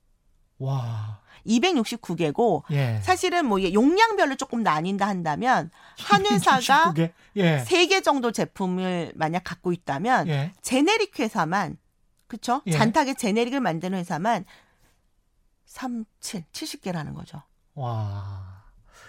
[0.59, 1.21] 와.
[1.47, 3.01] 269개고 예.
[3.03, 8.01] 사실은 뭐 용량별로 조금 나뉜다 한다면 한 회사가 3개 예.
[8.03, 10.53] 정도 제품을 만약 갖고 있다면 예.
[10.63, 11.77] 제네릭 회사만
[12.31, 12.63] 그쵸?
[12.67, 12.71] 예.
[12.71, 14.45] 잔탁의 제네릭을 만드는 회사만
[15.65, 17.43] 3, 7, 70개라는 거죠.
[17.75, 18.63] 와.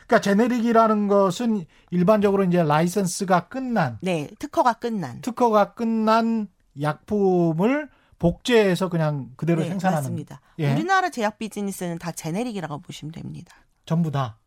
[0.08, 6.48] 그러니까 제네릭이라는 것은 일반적으로 이제 라이선스가 끝난 네, 특허가 끝난 특허가 끝난
[6.82, 10.42] 약품을 복제해서 그냥 그대로 네, 생산하는 맞습니다.
[10.58, 10.74] 예.
[10.74, 13.56] 우리나라 제약 비즈니스는 다 제네릭이라고 보시면 됩니다.
[13.86, 14.40] 전부 다.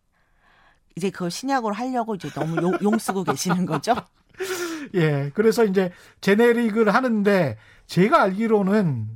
[0.96, 3.94] 이제 그걸 신약으로 하려고 이제 너무 용, 용 쓰고 계시는 거죠?
[4.94, 5.30] 예.
[5.34, 9.08] 그래서 이제 제네릭을 하는데 제가 알기로는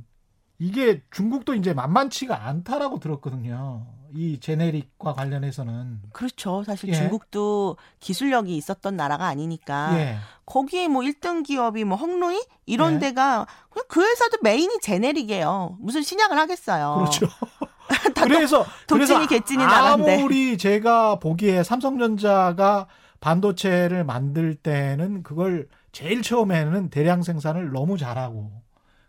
[0.59, 3.85] 이게 중국도 이제 만만치가 않다라고 들었거든요.
[4.13, 6.01] 이 제네릭과 관련해서는.
[6.13, 6.63] 그렇죠.
[6.63, 6.93] 사실 예.
[6.93, 9.97] 중국도 기술력이 있었던 나라가 아니니까.
[9.99, 10.17] 예.
[10.45, 12.99] 거기에 뭐 1등 기업이 뭐 헝루이 이런 예.
[12.99, 15.77] 데가 그냥 그 회사도 메인이 제네릭이에요.
[15.79, 16.95] 무슨 신약을 하겠어요.
[16.97, 17.27] 그렇죠.
[18.15, 20.15] 그래서 도찐이 개찐이 나라인데.
[20.15, 22.87] 아무리 제가 보기에 삼성전자가
[23.19, 28.51] 반도체를 만들 때는 그걸 제일 처음에는 대량 생산을 너무 잘하고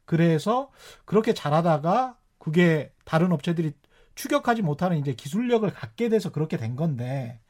[0.04, 0.70] 그래서
[1.04, 3.72] 그렇게 잘하다가 그게 다른 업체들이
[4.14, 7.40] 추격하지 못하는 이제 기술력을 갖게 돼서 그렇게 된 건데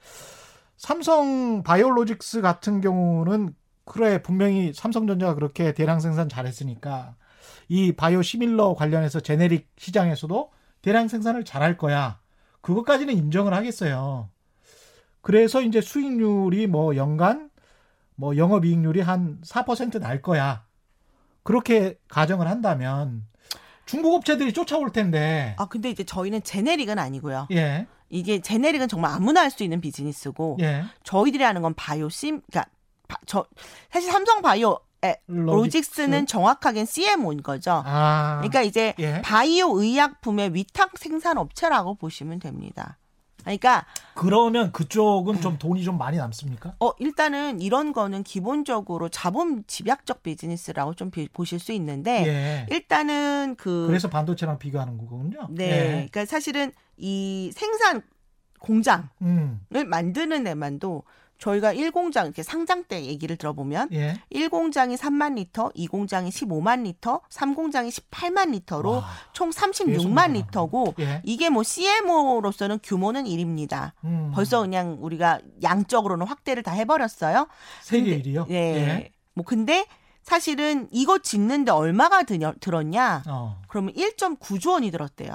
[0.77, 7.17] 삼성 바이오로직스 같은 경우는 그래 분명히 삼성전자가 그렇게 대량 생산 잘했으니까
[7.69, 10.51] 이 바이오 시밀러 관련해서 제네릭 시장에서도
[10.83, 12.21] 대량 생산을 잘할 거야.
[12.61, 14.29] 그것까지는 인정을 하겠어요.
[15.21, 17.50] 그래서 이제 수익률이 뭐 연간
[18.21, 20.65] 뭐 영업이익률이 한 4%날 거야.
[21.43, 23.25] 그렇게 가정을 한다면
[23.87, 25.57] 중국 업체들이 쫓아올 텐데.
[25.59, 27.49] 아 근데 이제 저희는 제네릭은 아니고요.
[27.51, 27.87] 예.
[28.11, 30.85] 이게 제네릭은 정말 아무나 할 수 있는 비즈니스고 예.
[31.03, 32.71] 저희들이 하는 건 바이오심 그러니까
[33.09, 33.47] 바- 저
[33.91, 37.83] 사실 삼성 바이오 에, 로직스 는 정확하게는 CMO인 거죠.
[37.87, 38.37] 아.
[38.43, 39.23] 그러니까 이제 예.
[39.23, 42.99] 바이오 의약품의 위탁 생산 업체라고 보시면 됩니다.
[43.59, 46.75] 그러니까 그러면 그쪽은 좀 돈이 좀 많이 남습니까?
[46.79, 52.67] 어 일단은 이런 거는 기본적으로 자본 집약적 비즈니스라고 좀 비- 보실 수 있는데 예.
[52.75, 55.49] 일단은 그 그래서 반도체랑 비교하는 거군요.
[55.51, 55.89] 네, 예.
[55.91, 58.03] 그러니까 사실은 이 생산
[58.61, 59.61] 공장을 음.
[59.71, 61.03] 만드는 데만도
[61.41, 64.21] 저희가 1공장 이렇게 상장 때 얘기를 들어보면 예.
[64.33, 70.33] 1공장이 3만 리터, 2공장이 15만 리터, 3공장이 18만 리터로 와, 총 계속 36만 늘어나네.
[70.41, 71.23] 리터고 예.
[71.25, 73.93] 이게 뭐 CMO로서는 규모는 1입니다.
[74.05, 74.31] 음.
[74.35, 77.49] 벌써 그냥 우리가 양적으로는 확대를 다 해버렸어요.
[77.83, 78.51] 세계 근데- 1위요?
[78.51, 79.11] 예.
[79.35, 79.87] 뭐 근데
[80.23, 83.23] 사실은 이거 짓는데 얼마가 드냐, 들었냐?
[83.27, 83.59] 어.
[83.69, 85.33] 그러면 1.9조 원이 들었대요.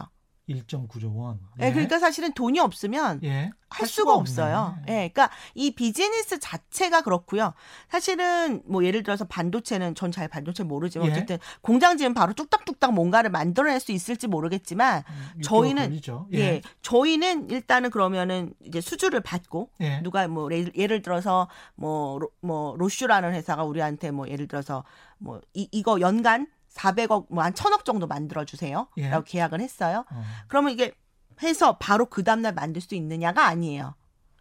[0.49, 1.39] 1.9조 원.
[1.59, 3.51] 예, 그러니까 사실은 돈이 없으면 예.
[3.69, 4.77] 할 수가 없어요.
[4.87, 7.53] 예, 그러니까 이 비즈니스 자체가 그렇고요.
[7.89, 11.11] 사실은 뭐 예를 들어서 반도체는 전 잘 반도체 모르지만 예.
[11.11, 15.03] 어쨌든 공장 지은 바로 뚝딱뚝딱 뭔가를 만들어낼 수 있을지 모르겠지만
[15.35, 16.27] 음, 저희는-.
[16.33, 16.37] 예.
[16.39, 16.61] 예.
[16.83, 19.99] 저희는 일단은 그러면은 이제 수주를 받고 예.
[20.03, 24.83] 누가 뭐 예를, 들어서 뭐, 로, 뭐 로슈라는 회사가 우리한테 뭐 예를 들어서
[25.17, 28.87] 뭐 이, 이거 연간 400억 뭐 한 1000억 정도 만들어 주세요.
[28.97, 29.09] 예.
[29.09, 30.05] 라고 계약을 했어요.
[30.11, 30.23] 어.
[30.47, 30.93] 그러면 이게
[31.41, 33.95] 해서 바로 그 다음날 만들 수 있느냐가 아니에요.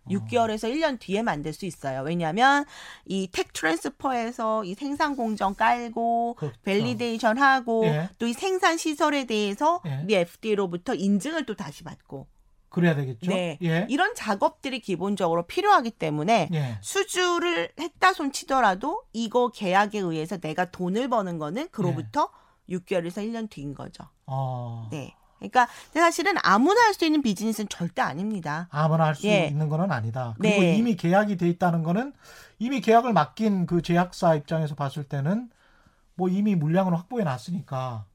[0.04, 0.08] 어.
[0.10, 2.02] 6개월에서 1년 뒤에 만들 수 있어요.
[2.02, 2.66] 왜냐하면
[3.06, 6.56] 이 tech transfer에서 이 생산 공정 깔고 그렇죠.
[6.62, 8.10] validation 하고 예.
[8.18, 10.00] 또이 생산 시설에 대해서 예.
[10.04, 12.26] 우리 FDA로부터 인증을 또 다시 받고
[12.74, 13.30] 그래야 되겠죠.
[13.30, 13.56] 네.
[13.62, 13.86] 예.
[13.88, 16.78] 이런 작업들이 기본적으로 필요하기 때문에 예.
[16.80, 22.30] 수주를 했다 손 치더라도 이거 계약에 의해서 내가 돈을 버는 거는 그로부터
[22.68, 24.04] 6개월에서 1년 뒤인 거죠.
[24.26, 24.88] 어.
[24.90, 25.14] 네.
[25.38, 28.66] 그러니까 사실은 아무나 할 수 있는 비즈니스는 절대 아닙니다.
[28.70, 29.46] 아무나 할수 예.
[29.46, 30.34] 있는 거는 아니다.
[30.38, 30.76] 그리고 네.
[30.76, 32.12] 이미 계약이 돼 있다는 거는
[32.58, 35.50] 이미 계약을 맡긴 그 제약사 입장에서 봤을 때는
[36.14, 38.06] 뭐 이미 물량을 확보해 놨으니까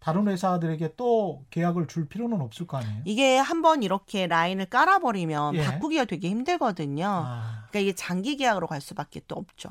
[0.00, 3.02] 다른 회사들에게 또 계약을 줄 필요는 없을 거 아니에요.
[3.04, 5.64] 이게 한번 이렇게 라인을 깔아버리면 예.
[5.64, 7.06] 바꾸기가 되게 힘들거든요.
[7.06, 9.70] 아, 그러니까 이게 장기 계약으로 갈 수밖에 또 없죠.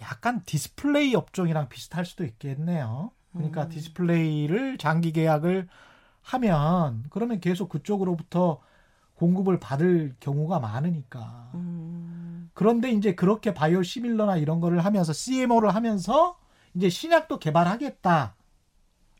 [0.00, 3.12] 약간 디스플레이 업종이랑 비슷할 수도 있겠네요.
[3.32, 3.68] 그러니까 음.
[3.68, 5.68] 디스플레이를 장기 계약을
[6.22, 8.60] 하면 그러면 계속 그쪽으로부터
[9.14, 11.50] 공급을 받을 경우가 많으니까.
[11.54, 16.38] 음, 그런데 이제 그렇게 바이오 시밀러나 이런 거를 하면서 CMO를 하면서
[16.74, 18.34] 이제 신약도 개발하겠다.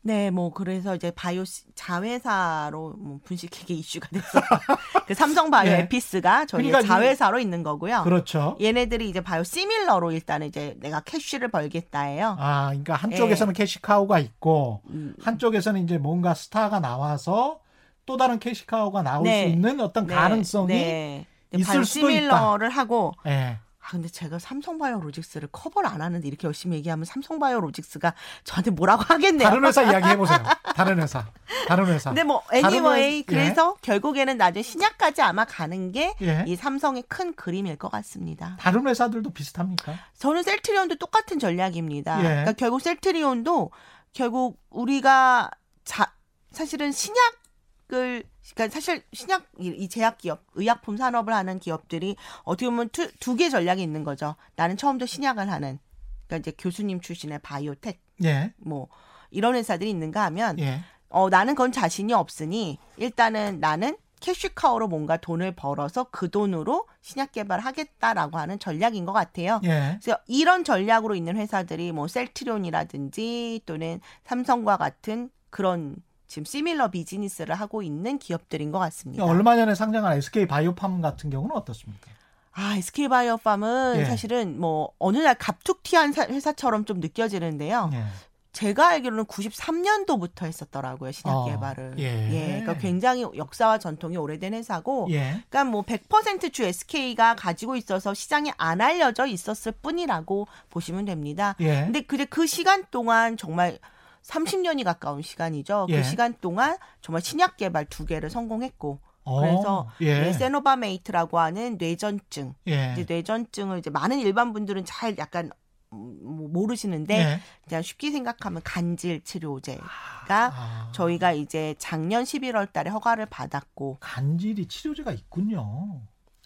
[0.01, 4.43] 네, 뭐 그래서 이제 바이오 시- 자회사로 뭐 분식회계 이슈가 됐어요.
[5.07, 5.77] 그 삼성 바이오 예.
[5.79, 8.03] 에피스가 저희 그러니까 의 자회사로 있는 거고요.
[8.03, 8.57] 그렇죠.
[8.61, 12.37] 얘네들이 이제 바이오 시밀러로 일단 이제 내가 cash를 벌겠다예요.
[12.39, 17.59] 아, 그러니까 한쪽에서는 cash cow가 있고 음, 한쪽에서는 이제 뭔가 스타가 나와서
[18.05, 19.43] 또 다른 cash cow가 나올 네.
[19.43, 21.25] 수 있는 어떤 네, 가능성이 네.
[21.53, 23.57] 있을 바이오 수도 시밀러를 하고 예.
[23.89, 29.49] 아 근데 제가 삼성바이오로직스를 커버를 안 하는데 이렇게 열심히 얘기하면 삼성바이오로직스가 저한테 뭐라고 하겠네요.
[29.49, 30.37] 다른 회사 이야기 해보세요.
[30.75, 31.25] 다른 회사.
[31.67, 32.11] 다른 회사.
[32.11, 36.55] 근데 뭐 다른 anyway 회- 그래서 결국에는 나중에 신약까지 아마 가는 게이 예.
[36.55, 38.57] 삼성의 큰 그림일 것 같습니다.
[38.59, 39.95] 다른 회사들도 비슷합니까?
[40.19, 42.19] 저는 셀트리온도 똑같은 전략입니다.
[42.19, 42.23] 예.
[42.23, 43.71] 그러니까 결국 셀트리온도
[44.13, 45.49] 결국 우리가
[45.83, 46.13] 자,
[46.51, 48.23] 사실은 신약을
[48.55, 53.49] 그러니까 사실 신약 이- 이 제약 기업, 의약품 산업을 하는 기업들이 어떻게 보면 두 개
[53.49, 54.35] 전략이 있는 거죠.
[54.55, 55.79] 나는 처음부터 신약을 하는
[56.27, 58.53] 그러니까 이제 교수님 출신의 바이오텍 예.
[58.57, 58.87] 뭐
[59.31, 60.81] 이런 회사들이 있는가 하면 예.
[61.09, 68.37] 어 나는 그건 자신이 없으니 일단은 나는 캐시카우로 뭔가 돈을 벌어서 그 돈으로 신약 개발하겠다라고
[68.37, 69.61] 하는 전략인 것 같아요.
[69.63, 69.97] 예.
[70.01, 75.95] 그래서 이런 전략으로 있는 회사들이 뭐 셀트리온이라든지 또는 삼성과 같은 그런
[76.29, 79.25] 지금 시밀러 비즈니스를 하고 있는 기업들인 것 같습니다.
[79.25, 82.07] 얼마 전에 상장한 SK 바이오팜 같은 경우는 어떻습니까?
[82.53, 84.05] 아, SK바이오팜은 예.
[84.05, 87.89] 사실은 뭐 어느 날 갑툭튀한 사- 회사처럼 좀 느껴지는데요.
[87.93, 88.03] 예.
[88.51, 91.95] 제가 알기로는 93년도부터 했었더라고요 신약 어, 개발을.
[91.97, 92.59] 예.
[92.61, 95.43] 그러니까 굉장히 역사와 전통이 오래된 회사고, 예.
[95.49, 101.55] 그러니까 뭐 100%주 SK가 가지고 있어서 시장에 안 알려져 있었을 뿐이라고 보시면 됩니다.
[101.59, 101.83] 예.
[101.85, 103.77] 근데 그그 시간 동안 정말
[104.23, 105.87] 30년이 가까운 시간이죠.
[105.89, 105.97] 예.
[105.97, 110.19] 그 시간 동안 정말 신약 개발 두 개를 성공했고, 어, 그래서 예.
[110.21, 112.93] 네, 세노바메이트라고 하는 뇌전증, 예.
[112.93, 115.49] 이제 뇌전증을 이제 많은 일반 분들은 잘 약간
[115.91, 117.39] 모르시는데 예.
[117.67, 119.81] 그냥 쉽게 생각하면 간질 치료제가
[120.29, 126.01] 아, 저희가 이제 작년 11월 달에 허가를 받았고 간질이 치료제가 있군요.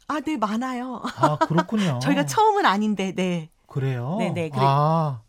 [0.08, 1.02] 아, 네, 많아요.
[1.18, 2.00] 아, 그렇군요.
[2.04, 3.50] 저희가 처음은 아닌데, 네.
[3.68, 4.18] 그래요?
[4.20, 5.22] 네네, 그래- 아,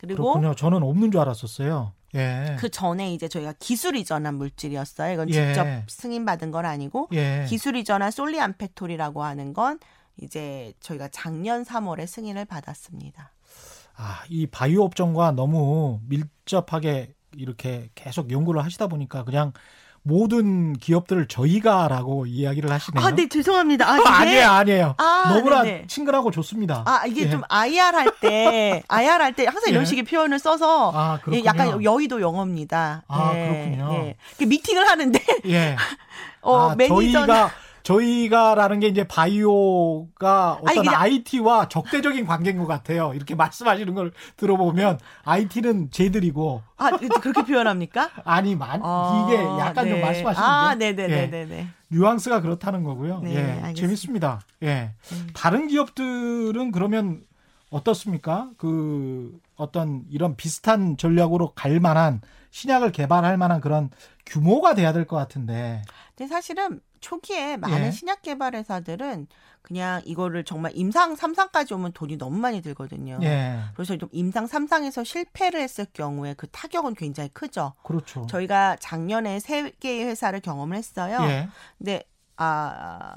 [0.00, 0.54] 그리고 그렇군요.
[0.54, 1.92] 저는 없는 줄 알았었어요.
[2.14, 2.56] 예.
[2.58, 5.12] 그 전에 이제 저희가 기술 이전한 물질이었어요.
[5.12, 5.32] 이건 예.
[5.32, 7.44] 직접 승인받은 건 아니고 예.
[7.48, 9.78] 기술 이전한 솔리암페톨이라고 하는 건
[10.16, 13.32] 이제 저희가 작년 3월에 승인을 받았습니다.
[13.96, 19.52] 아, 이 바이오 업종과 너무 밀접하게 이렇게 계속 연구를 하시다 보니까 그냥
[20.02, 23.04] 모든 기업들을 저희가라고 이야기를 하시네요.
[23.04, 23.86] 아, 네, 죄송합니다.
[23.88, 24.94] 아, 이게 아니에요, 아니에요.
[24.98, 25.86] 아, 너무나 네네.
[25.88, 26.82] 친근하고 좋습니다.
[26.86, 27.30] 아, 이게 예.
[27.30, 29.86] 좀 IR 할 때, IR 할 때 항상 이런 예.
[29.86, 31.44] 식의 표현을 써서 아, 예.
[31.44, 33.02] 약간 여의도 영어입니다.
[33.08, 33.94] 아, 예, 그렇군요.
[33.94, 34.16] 예.
[34.38, 35.76] 그 미팅을 하는데 예.
[36.42, 37.50] 어, 아, 매니저 저희가
[37.82, 43.12] 저희가라는 게 이제 바이오가 어떤 아니, 그냥- IT와 적대적인 관계인 것 같아요.
[43.14, 48.10] 이렇게 말씀하시는 걸 들어보면 IT는 쟤들이고 아, 그렇게 표현합니까?
[48.24, 50.00] 아니 만 아, 이게 약간 좀 네.
[50.02, 51.06] 말씀하시는 아, 게 네, 네, 예.
[51.08, 51.66] 네, 네, 네.
[51.88, 53.20] 뉘앙스가 그렇다는 거고요.
[53.20, 53.74] 네, 예, 알겠습니다.
[53.74, 54.40] 재밌습니다.
[54.62, 54.92] 예.
[55.12, 55.26] 음.
[55.34, 57.22] 다른 기업들은 그러면
[57.70, 58.50] 어떻습니까?
[58.58, 63.90] 그 어떤 이런 비슷한 전략으로 갈 만한 신약을 개발할 만한 그런
[64.26, 65.82] 규모가 돼야 될 것 같은데.
[66.16, 67.90] 근데 사실은 초기에 많은 예.
[67.90, 69.28] 신약 개발 회사들은
[69.62, 73.18] 그냥 이거를 정말 임상 3상까지 오면 돈이 너무 많이 들거든요.
[73.22, 73.60] 예.
[73.74, 77.74] 그래서 좀 임상 3상에서 실패를 했을 경우에 그 타격은 굉장히 크죠.
[77.82, 78.26] 그렇죠.
[78.26, 81.18] 저희가 작년에 세 개의 회사를 경험을 했어요.
[81.22, 81.48] 예.
[81.78, 82.02] 근데
[82.36, 83.16] 아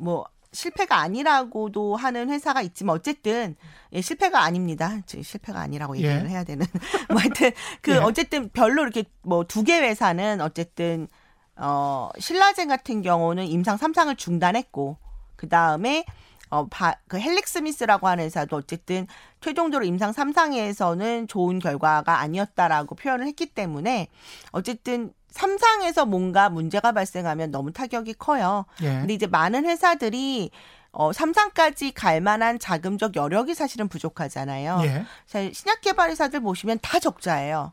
[0.00, 3.56] 뭐 실패가 아니라고도 하는 회사가 있지만 어쨌든
[3.92, 4.98] 예, 실패가 아닙니다.
[5.06, 6.02] 저 실패가 아니라고 예.
[6.02, 6.66] 얘기를 해야 되는.
[7.10, 7.96] 뭐 하여튼 그 예.
[7.96, 11.06] 어쨌든 별로 이렇게 뭐 두 개 회사는 어쨌든
[11.56, 14.96] 어 신라젠 같은 경우는 임상 3상을 중단했고
[15.36, 16.04] 그 다음에
[16.50, 19.06] 어, 바, 그 헬릭 스미스라고 하는 회사도 어쨌든
[19.40, 24.08] 최종적으로 임상 3상에서는 좋은 결과가 아니었다라고 표현을 했기 때문에
[24.50, 28.66] 어쨌든 3상에서 뭔가 문제가 발생하면 너무 타격이 커요.
[28.82, 28.98] 예.
[28.98, 30.50] 근데 이제 많은 회사들이
[30.92, 34.80] 어, 3상까지 갈 만한 자금적 여력이 사실은 부족하잖아요.
[34.82, 35.04] 예.
[35.26, 37.72] 사실 신약 개발 회사들 보시면 다 적자예요.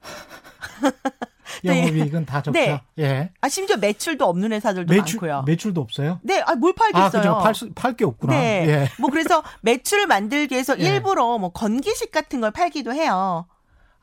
[1.62, 1.80] 네.
[1.82, 2.58] 영업이익은 다 적자.
[2.60, 2.80] 네.
[2.98, 3.30] 예.
[3.40, 5.42] 아, 심지어 매출도 없는 회사들도 매출 많고요.
[5.46, 6.20] 매출도 없어요?
[6.22, 7.40] 네, 아, 뭘 아, 팔겠어요.
[7.42, 7.68] 그죠.
[7.74, 8.32] 팔게 없구나.
[8.34, 8.64] 네.
[8.68, 8.88] 예.
[9.00, 10.84] 뭐 그래서 매출을 만들기 위해서 예.
[10.84, 13.46] 일부러 뭐 건기식 같은 걸 팔기도 해요.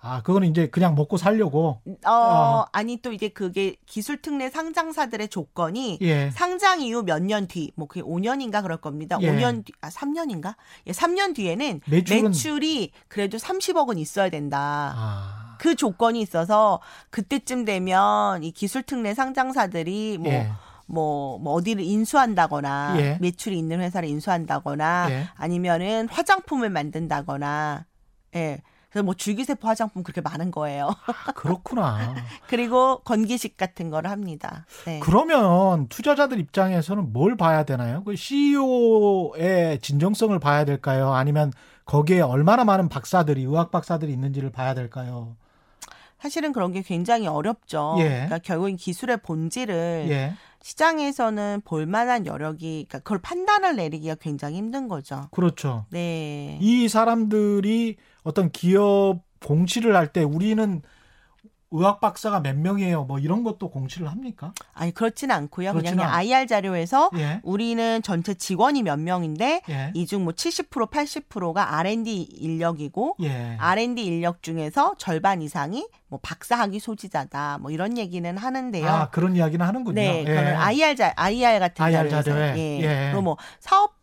[0.03, 1.79] 아, 그거는 이제 그냥 먹고 살려고.
[2.07, 2.65] 어, 어.
[2.71, 6.31] 아니 또 이제 그게 기술 특례 상장사들의 조건이 예.
[6.31, 9.19] 상장 이후 몇 년 뒤, 뭐 그게 5년인가 그럴 겁니다.
[9.21, 9.31] 예.
[9.31, 10.55] 5년 뒤, 아 3년인가?
[10.87, 14.91] 예, 3년 뒤에는 매출은- 매출이 그래도 30억은 있어야 된다.
[14.97, 15.50] 아.
[15.61, 16.79] 그 조건이 있어서
[17.11, 20.51] 그때쯤 되면 이 기술 특례 상장사들이 뭐 예.
[20.87, 23.17] 뭐, 뭐 어디를 인수한다거나 예.
[23.21, 25.27] 매출이 있는 회사를 인수한다거나 예.
[25.35, 27.85] 아니면은 화장품을 만든다거나
[28.37, 28.61] 예.
[28.89, 30.95] 그래서 뭐 줄기세포 화장품 그렇게 많은 거예요.
[31.27, 32.15] 아, 그렇구나.
[32.49, 34.65] 그리고 건기식 같은 거를 합니다.
[34.85, 34.99] 네.
[35.03, 38.03] 그러면 투자자들 입장에서는 뭘 봐야 되나요?
[38.03, 41.13] 그 CEO의 진정성을 봐야 될까요?
[41.13, 41.53] 아니면
[41.85, 45.35] 거기에 얼마나 많은 박사들이 의학 박사들이 있는지를 봐야 될까요?
[46.21, 47.95] 사실은 그런 게 굉장히 어렵죠.
[47.99, 48.03] 예.
[48.03, 50.33] 그러니까 결국 기술의 본질을 예.
[50.61, 55.27] 시장에서는 볼 만한 여력이 그러니까 그걸 판단을 내리기가 굉장히 힘든 거죠.
[55.31, 55.85] 그렇죠.
[55.89, 56.59] 네.
[56.61, 60.83] 이 사람들이 어떤 기업 공시를 할 때 우리는
[61.73, 63.05] 의학 박사가 몇 명이에요.
[63.05, 64.53] 뭐 이런 것도 공시를 합니까?
[64.73, 65.71] 아니 그렇지는 않고요.
[65.71, 67.39] 그냥, 그렇지는 그냥 않- IR 자료에서 예.
[67.43, 69.91] 우리는 전체 직원이 몇 명인데 예.
[69.93, 73.55] 이중 뭐 70% 80%가 R&D 인력이고 예.
[73.57, 77.59] R&D 인력 중에서 절반 이상이 뭐 박사학위 소지자다.
[77.61, 78.87] 뭐 이런 얘기는 하는데요.
[78.89, 79.95] 아, 그런 이야기는 하는군요.
[79.95, 80.23] 네, 예.
[80.25, 82.57] 그거는 IR 자 IR 같은 IR 자료에서 자료에.
[82.57, 82.79] 예.
[82.81, 83.05] 예.
[83.11, 83.93] 그리고 뭐 사업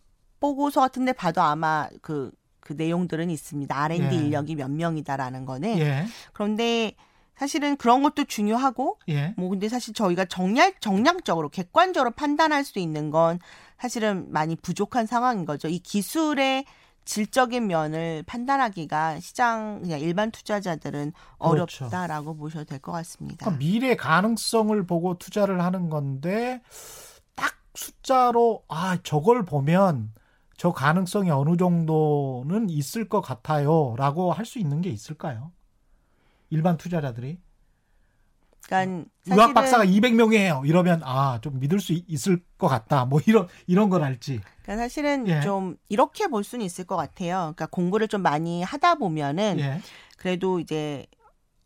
[0.41, 2.33] 보고서 같은데 봐도 아마 그그
[2.77, 3.77] 내용들은 있습니다.
[3.79, 4.19] R&D 예.
[4.19, 6.07] 인력이 몇 명이다라는 거는 예.
[6.33, 6.93] 그런데
[7.39, 9.33] 사실은 그런 것도 중요하고 예.
[9.37, 13.39] 뭐 근데 사실 저희가 정량 정량적으로 객관적으로 판단할 수 있는 건
[13.79, 15.69] 사실은 많이 부족한 상황인 거죠.
[15.69, 16.65] 이 기술의
[17.05, 21.85] 질적인 면을 판단하기가 시장 그냥 일반 투자자들은 그렇죠.
[21.87, 23.47] 어렵다라고 보셔도 될 것 같습니다.
[23.47, 26.61] 그러니까 미래 가능성을 보고 투자를 하는 건데
[27.35, 30.13] 딱 숫자로 아 저걸 보면
[30.57, 35.53] 저 가능성이 어느 정도는 있을 것 같아요라고 할 수 있는 게 있을까요?
[36.51, 37.39] 일반 투자자들이
[38.67, 40.69] 그러니까 의학 박사가 사실은 200명이에요.
[40.69, 43.05] 이러면 아 좀 믿을 수 있을 것 같다.
[43.07, 44.41] 뭐 이런 이런 걸 알지.
[44.63, 45.41] 그러니까 사실은 예.
[45.41, 47.37] 좀 이렇게 볼 수는 있을 것 같아요.
[47.55, 49.81] 그러니까 공부를 좀 많이 하다 보면은 예.
[50.19, 51.07] 그래도 이제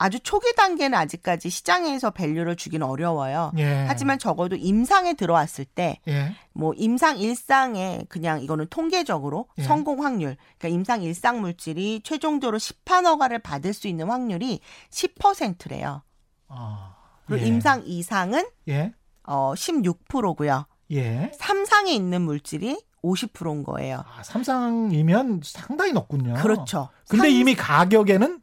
[0.02, 3.52] 아주 초기 단계는 아직까지 시장에서 밸류를 주기는 어려워요.
[3.58, 3.84] 예.
[3.86, 6.34] 하지만 적어도 임상에 들어왔을 때 예.
[6.52, 9.62] 뭐 임상 일상에 그냥 이거는 통계적으로 예.
[9.62, 16.02] 성공 확률, 그러니까 임상 일상 물질이 최종적으로 시판 허가를 받을 수 있는 확률이 10%래요.
[16.48, 16.96] 아.
[17.26, 17.48] 그리고 예.
[17.48, 18.92] 임상 이상은 예.
[19.24, 20.66] 어 16%고요.
[20.90, 21.30] 예.
[21.38, 24.04] 3상에 있는 물질이 50%인 거예요.
[24.06, 26.34] 아, 삼상이면 상당히 높군요.
[26.34, 26.88] 그렇죠.
[27.08, 28.40] 근데 삼- 이미 가격에는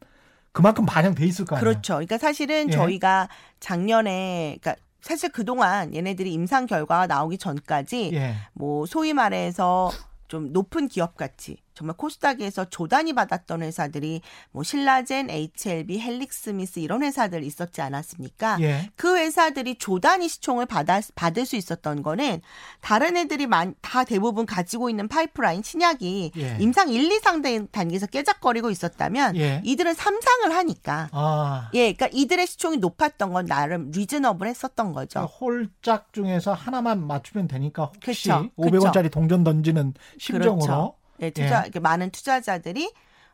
[0.52, 1.70] 그만큼 반영돼 있을 거 아니에요.
[1.72, 1.94] 그렇죠.
[1.94, 2.72] 그러니까 사실은 예.
[2.72, 3.28] 저희가
[3.60, 8.34] 작년에 그러니까 사실 그동안 얘네들이 임상 결과가 나오기 전까지 예.
[8.52, 9.90] 뭐 소위 말해서
[10.28, 14.20] 좀 높은 기업 가치 정말 코스닥에서 조단위 받았던 회사들이
[14.52, 18.58] 뭐 신라젠, HLB, 헬릭스미스 이런 회사들 있었지 않았습니까?
[18.60, 18.90] 예.
[18.96, 22.42] 그 회사들이 조단위 시총을 받아, 받을 수 있었던 거는
[22.82, 26.56] 다른 애들이 많, 다 대부분 가지고 있는 파이프라인 신약이 예.
[26.60, 29.62] 임상 1, 2상 단계에서 깨작거리고 있었다면 예.
[29.64, 31.70] 이들은 3상을 하니까 아.
[31.72, 35.20] 예, 그러니까 이들의 시총이 높았던 건 나름 reasonable 했었던 거죠.
[35.20, 40.99] 그러니까 홀짝 중에서 하나만 맞추면 되니까 혹시 그쵸, 500원짜리 동전 던지는 심정으로 그렇죠.
[41.20, 41.78] 예, 투자 예.
[41.78, 42.92] 많은 투자자들이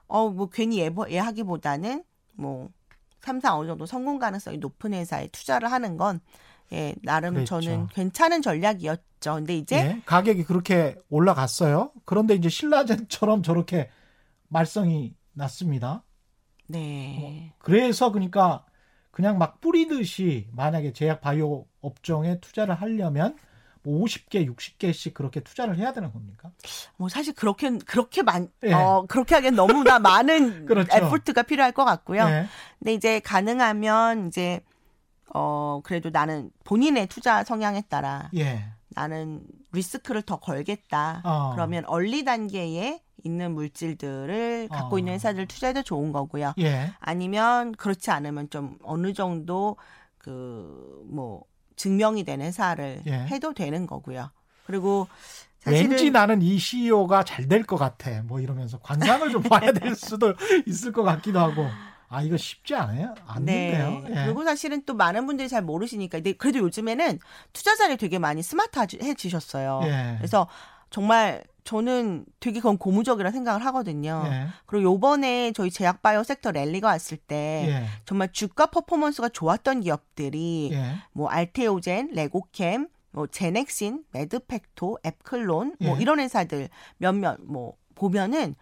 [0.08, 2.70] 어 뭐 괜히 예, 예하기보다는 뭐
[3.20, 6.20] 삼상 어느 정도 성공 가능성이 높은 회사에 투자를 하는 건
[6.72, 7.60] 예, 나름 그랬죠.
[7.60, 9.34] 저는 괜찮은 전략이었죠.
[9.34, 11.92] 근데 이제 예, 가격이 그렇게 올라갔어요.
[12.04, 13.90] 그런데 이제 신라젠처럼 저렇게
[14.48, 16.04] 말썽이 났습니다.
[16.68, 17.52] 네.
[17.58, 18.64] 그래서 그러니까
[19.10, 23.36] 그냥 막 뿌리듯이 만약에 제약 바이오 업종에 투자를 하려면
[23.86, 26.50] 뭐 50개, 60개씩 그렇게 투자를 해야 되는 겁니까?
[26.96, 28.72] 뭐 사실 그렇게 그렇게 많 예.
[28.72, 30.88] 어, 그렇게 하기엔 너무나 많은 그렇죠.
[30.92, 32.22] 에포트가 필요할 것 같고요.
[32.22, 32.48] 예.
[32.80, 34.60] 근데 이제 가능하면 이제
[35.32, 38.64] 어 그래도 나는 본인의 투자 성향에 따라 예.
[38.88, 41.22] 나는 리스크를 더 걸겠다.
[41.24, 41.52] 어.
[41.54, 44.98] 그러면 얼리 단계에 있는 물질들을 갖고 어.
[44.98, 46.54] 있는 회사들 투자해도 좋은 거고요.
[46.58, 46.90] 예.
[46.98, 49.76] 아니면 그렇지 않으면 좀 어느 정도
[50.18, 51.44] 그뭐
[51.76, 53.12] 증명이 된 회사를 예.
[53.12, 54.30] 해도 되는 거고요.
[54.66, 55.08] 그리고
[55.66, 58.22] 왠지 나는 이 CEO가 잘 될 것 같아.
[58.22, 60.34] 뭐 이러면서 관상을 좀 봐야 될 수도
[60.66, 61.66] 있을 것 같기도 하고.
[62.08, 63.14] 아, 이거 쉽지 않아요?
[63.26, 64.00] 않는데요.
[64.08, 64.10] 네.
[64.10, 64.24] 예.
[64.26, 66.18] 그리고 사실은 또 많은 분들이 잘 모르시니까.
[66.18, 67.18] 근데 그래도 요즘에는
[67.52, 69.80] 투자자를 되게 많이 스마트해지셨어요.
[69.84, 70.14] 예.
[70.18, 70.46] 그래서
[70.90, 74.22] 정말 저는 되게 그건 고무적이라 생각을 하거든요.
[74.26, 74.46] 예.
[74.66, 77.86] 그리고 요번에 저희 제약바이오 sector rally가 왔을 때 예.
[78.04, 80.94] 정말 주가 performance가 좋았던 기업들이 예.
[81.12, 86.00] 뭐 알테오젠, 레고캠, 뭐 제넥신, 매드팩토, 앱클론 뭐 예.
[86.00, 86.68] 이런 회사들
[86.98, 88.54] 몇몇 뭐 보면은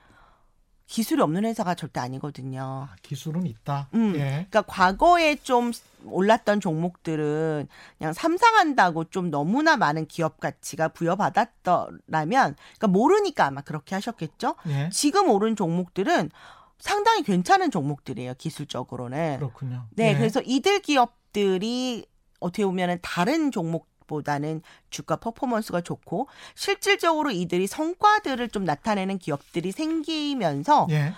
[0.87, 2.89] 기술이 없는 회사가 절대 아니거든요.
[2.91, 3.89] 아, 기술은 있다.
[3.95, 4.15] 음.
[4.17, 4.47] 예.
[4.51, 5.73] 그러니까 과거에 좀
[6.05, 7.69] 올랐던 종목들은
[7.99, 11.99] 그냥 삼상한다고 좀 너무나 많은 기업 가치가 부여받았더라면
[12.57, 14.57] 그러니까 모르니까 아마 그렇게 하셨겠죠.
[14.69, 14.91] 예.
[14.93, 16.31] 지금 오른 종목들은
[16.79, 19.39] 상당히 괜찮은 종목들이에요 기술적으로는.
[19.39, 19.87] 그렇군요.
[19.91, 20.19] 네, 예.
[20.19, 22.07] 그래서 이들 기업들이
[22.41, 30.87] 어떻게 보면은 다른 종목 보다는 주가 퍼포먼스가 좋고 실질적으로 이들이 성과들을 좀 나타내는 기업들이 생기면서
[30.91, 31.15] 예.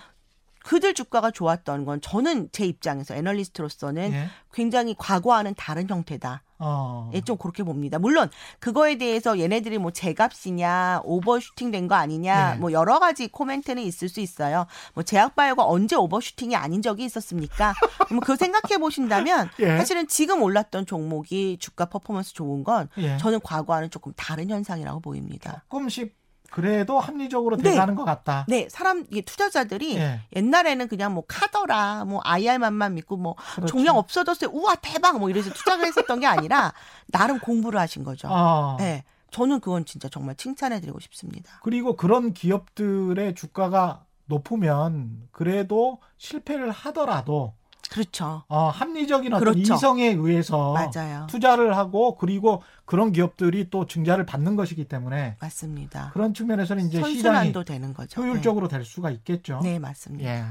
[0.63, 4.29] 그들 주가가 좋았던 건 저는 제 입장에서 애널리스트로서는 예.
[4.53, 6.43] 굉장히 과거와는 다른 형태다.
[6.59, 7.09] 어.
[7.13, 7.99] 예, 좀 그렇게 봅니다.
[7.99, 8.29] 물론
[8.59, 12.59] 그거에 대해서 얘네들이 뭐 제값이냐 오버슈팅 된 거 아니냐 예.
[12.59, 14.65] 뭐 여러 가지 코멘트는 있을 수 있어요.
[14.93, 17.73] 뭐 제약바이오가 언제 오버슈팅이 아닌 적이 있었습니까?
[18.11, 19.77] 뭐 그거 생각해 보신다면 예.
[19.77, 23.17] 사실은 지금 올랐던 종목이 주가 퍼포먼스 좋은 건 예.
[23.17, 25.63] 저는 과거와는 조금 다른 현상이라고 보입니다.
[25.69, 26.15] 조금씩
[26.51, 27.71] 그래도 합리적으로 네.
[27.71, 28.45] 돼가는 것 같다.
[28.47, 30.21] 네, 사람 이게 투자자들이 예.
[30.35, 33.71] 옛날에는 그냥 뭐 카더라, 뭐 IR만만 믿고 뭐 그렇죠.
[33.71, 34.49] 종량 없어졌어요.
[34.53, 36.73] 우와 대박 뭐 이래서 투자를 했었던 게 아니라
[37.07, 38.27] 나름 공부를 하신 거죠.
[38.31, 38.77] 아.
[38.79, 41.59] 네, 저는 그건 진짜 정말 칭찬해드리고 싶습니다.
[41.63, 47.53] 그리고 그런 기업들의 주가가 높으면 그래도 실패를 하더라도
[47.89, 48.43] 그렇죠.
[48.47, 49.73] 어, 합리적인 어떤 그렇죠.
[49.73, 51.27] 이성에 의해서 맞아요.
[51.29, 56.11] 투자를 하고 그리고 그런 기업들이 또 증자를 받는 것이기 때문에 맞습니다.
[56.13, 58.21] 그런 측면에서는 이제 시장이 되는 거죠.
[58.21, 59.59] 효율적으로 될 수가 있겠죠.
[59.63, 60.29] 네, 네 맞습니다.
[60.29, 60.45] 예.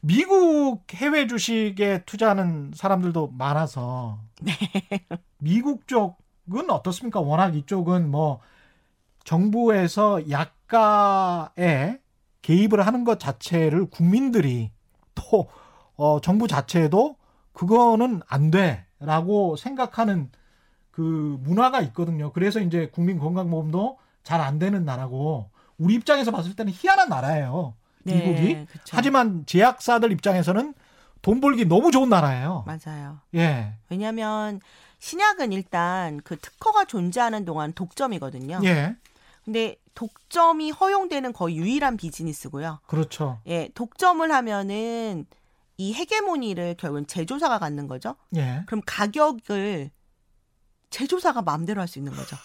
[0.00, 4.52] 미국 해외 주식에 투자하는 사람들도 많아서 네.
[5.38, 7.20] 미국 쪽은 어떻습니까?
[7.20, 8.40] 워낙 이쪽은 뭐
[9.24, 11.98] 정부에서 약가에
[12.42, 14.72] 개입을 하는 것 자체를 국민들이
[15.14, 15.48] 또
[16.02, 17.14] 어, 정부 자체도
[17.52, 20.30] 그거는 안 돼라고 생각하는
[20.90, 22.32] 그 문화가 있거든요.
[22.32, 25.48] 그래서 이제 국민 건강보험도 잘 안 되는 나라고
[25.78, 27.74] 우리 입장에서 봤을 때는 희한한 나라예요.
[28.02, 28.54] 미국이.
[28.54, 28.96] 네, 그쵸.
[28.96, 30.74] 하지만 제약사들 입장에서는
[31.22, 32.64] 돈 벌기 너무 좋은 나라예요.
[32.66, 33.20] 맞아요.
[33.36, 33.74] 예.
[33.88, 34.60] 왜냐하면
[34.98, 38.60] 신약은 일단 그 특허가 존재하는 동안 독점이거든요.
[38.64, 38.96] 예.
[39.44, 42.80] 근데 독점이 허용되는 거의 유일한 비즈니스고요.
[42.86, 43.38] 그렇죠.
[43.46, 45.26] 예, 독점을 하면은
[45.78, 48.16] 이 헤게모니를 결국은 제조사가 갖는 거죠.
[48.36, 48.62] 예.
[48.66, 49.90] 그럼 가격을
[50.90, 52.36] 제조사가 마음대로 할 수 있는 거죠.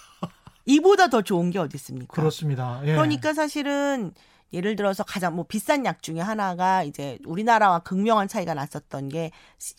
[0.65, 2.13] 이보다 더 좋은 게 어디 있습니까?
[2.13, 2.81] 그렇습니다.
[2.83, 2.93] 예.
[2.93, 4.13] 그러니까 사실은
[4.53, 9.31] 예를 들어서 가장 뭐 비싼 약 중에 하나가 이제 우리나라와 극명한 차이가 났었던 게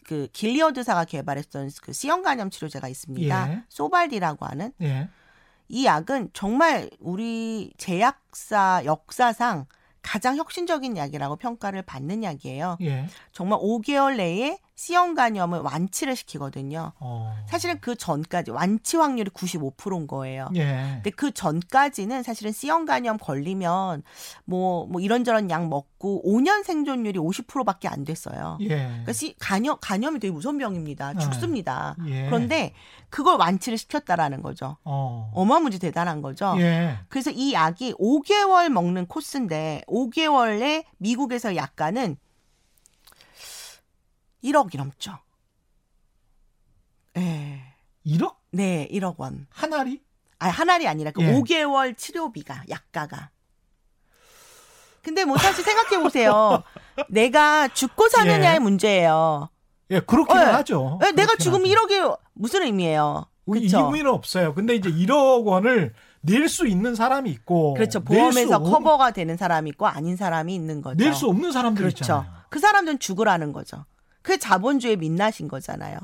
[0.04, 3.52] 그 길리어드사가 개발했던 그 C형 간염 치료제가 있습니다.
[3.52, 3.62] 예.
[3.68, 5.08] 소발디라고 하는 예.
[5.68, 9.66] 이 약은 정말 우리 제약사 역사상
[10.08, 12.78] 가장 혁신적인 약이라고 평가를 받는 약이에요.
[12.80, 13.06] 예.
[13.30, 16.92] 정말 5개월 내에 C형 간염을 완치를 시키거든요.
[17.00, 17.36] 어.
[17.48, 20.48] 사실은 그 전까지 완치 확률이 95%인 거예요.
[20.54, 21.00] 예.
[21.02, 24.04] 근데 그 전까지는 사실은 C형 간염 걸리면
[24.44, 28.56] 뭐, 뭐 이런저런 약 먹고 5년 생존율이 50%밖에 안 됐어요.
[28.60, 28.68] 예.
[28.68, 31.14] 그러니까 C, 간염, 간염이 되게 무서운 병입니다.
[31.14, 31.18] 네.
[31.18, 31.96] 죽습니다.
[32.06, 32.26] 예.
[32.26, 32.72] 그런데
[33.10, 34.76] 그걸 완치를 시켰다라는 거죠.
[34.84, 35.32] 어.
[35.34, 36.54] 어마무지 대단한 거죠.
[36.60, 36.98] 예.
[37.08, 42.16] 그래서 이 약이 5개월 먹는 코스인데 5개월에 미국에서 약가는
[44.44, 45.18] 1억이 넘죠.
[47.16, 47.60] 예.
[48.06, 49.46] 1억 네, 1억 원.
[49.50, 50.00] 한 알이?
[50.38, 51.32] 아, 한 알이 아니라 그 예.
[51.34, 53.30] 5개월 치료비가 약가가.
[55.02, 56.62] 근데 뭐 사실 생각해 보세요.
[57.08, 58.58] 내가 죽고 사느냐의 예.
[58.58, 59.48] 문제예요.
[59.90, 60.46] 예, 그렇기는 예.
[60.46, 60.98] 하죠.
[61.02, 61.86] 예, 내가 그렇긴 죽으면 하죠.
[61.88, 63.26] 1억이 무슨 의미예요?
[63.48, 63.86] 이 그렇죠.
[63.86, 64.54] 의미는 없어요.
[64.54, 68.00] 근데 이제 1억 원을 낼 수 있는 사람이 있고 그렇죠.
[68.00, 71.02] 보험에서 없- 커버가 되는 사람이 있고 아닌 사람이 있는 거죠.
[71.02, 72.02] 낼 수 없는 사람들 그렇죠.
[72.04, 72.26] 있잖아요.
[72.50, 73.84] 그 사람들은 죽으라는 거죠.
[74.28, 75.96] 그게 자본주의 민낯인 거잖아요.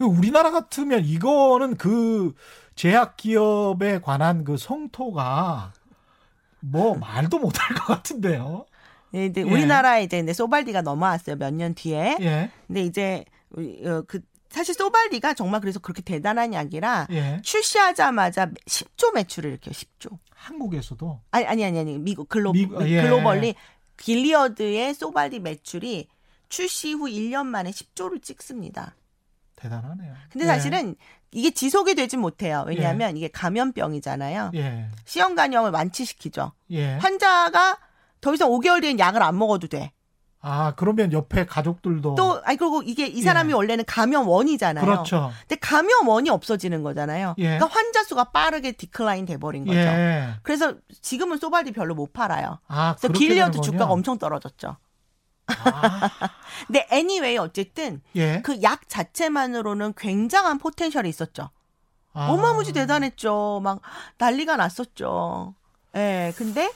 [0.00, 2.34] 우리나라 같으면 이거는 그
[2.74, 5.72] 제약 기업에 관한 그 성토가
[6.58, 8.66] 뭐 말도 못할 것 같은데요.
[9.12, 9.44] 네, 이제 예.
[9.44, 11.36] 우리나라에 이제 근데 소발디가 넘어왔어요.
[11.36, 12.16] 몇 년 뒤에.
[12.20, 12.50] 예.
[12.66, 13.24] 근데 이제
[13.56, 14.18] 어, 그
[14.48, 17.40] 사실 소발디가 정말 그래서 그렇게 대단한 약이라 예.
[17.44, 19.72] 출시하자마자 10조 매출을 일으켜요.
[19.72, 20.18] 10조.
[20.34, 23.02] 한국에서도 아니 아니 아니 아니 미국 글로 미국, 예.
[23.02, 23.54] 글로벌리
[23.96, 26.08] 길리어드의 소발디 매출이
[26.50, 28.94] 출시 후 1년 만에 10조를 찍습니다.
[29.56, 30.14] 대단하네요.
[30.30, 30.48] 근데 예.
[30.48, 30.96] 사실은
[31.32, 32.64] 이게 지속이 되진 못해요.
[32.66, 34.50] 왜냐하면 이게 감염병이잖아요.
[34.54, 34.88] 예.
[35.04, 36.52] C형 간염을 완치시키죠.
[36.72, 36.94] 예.
[36.96, 37.78] 환자가
[38.20, 39.92] 더 이상 5개월 뒤엔 약을 안 먹어도 돼.
[40.42, 43.54] 아, 그러면 옆에 가족들도 또 아니 그리고 이게 이 사람이 예.
[43.54, 44.84] 원래는 감염원이잖아요.
[44.84, 45.30] 그렇죠.
[45.42, 47.34] 근데 감염원이 없어지는 거잖아요.
[47.38, 47.58] 예.
[47.58, 49.78] 그러니까 환자 수가 빠르게 decline 돼 버린 거죠.
[49.78, 50.30] 예.
[50.42, 52.58] 그래서 지금은 소발디 별로 못 팔아요.
[52.66, 53.60] 아, 그래서 길리어드.
[53.60, 54.78] 주가가 엄청 떨어졌죠.
[55.64, 56.10] 아,
[56.66, 58.40] 근데 anyway 어쨌든 예.
[58.42, 61.50] 그 약 자체만으로는 굉장한 포텐셜이 있었죠.
[62.12, 62.28] 아.
[62.30, 63.60] 어마무지 대단했죠.
[63.62, 63.80] 막
[64.18, 65.54] 난리가 났었죠.
[65.96, 66.32] 예.
[66.36, 66.70] 근데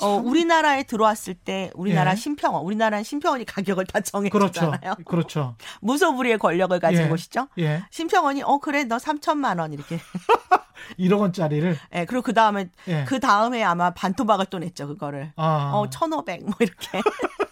[0.00, 2.16] 어, 우리나라에 들어왔을 때 우리나라 예.
[2.16, 4.10] 심평원, 우리나라는 심평원이 가격을 다 그렇죠.
[4.12, 4.94] 정해주잖아요.
[5.04, 5.56] 그렇죠.
[5.82, 7.08] 무소불위의 권력을 가진 예.
[7.08, 7.48] 곳이죠.
[7.58, 7.82] 예.
[7.90, 9.98] 심평원이 어 그래 너 3천만 원 이렇게.
[10.98, 12.04] 1억 원짜리를 예.
[12.04, 13.04] 그리고 그 다음에 예.
[13.04, 15.32] 그 다음에 아마 반토막을 또 냈죠 그거를.
[15.36, 15.72] 아.
[15.74, 17.02] 어 1,500 뭐 이렇게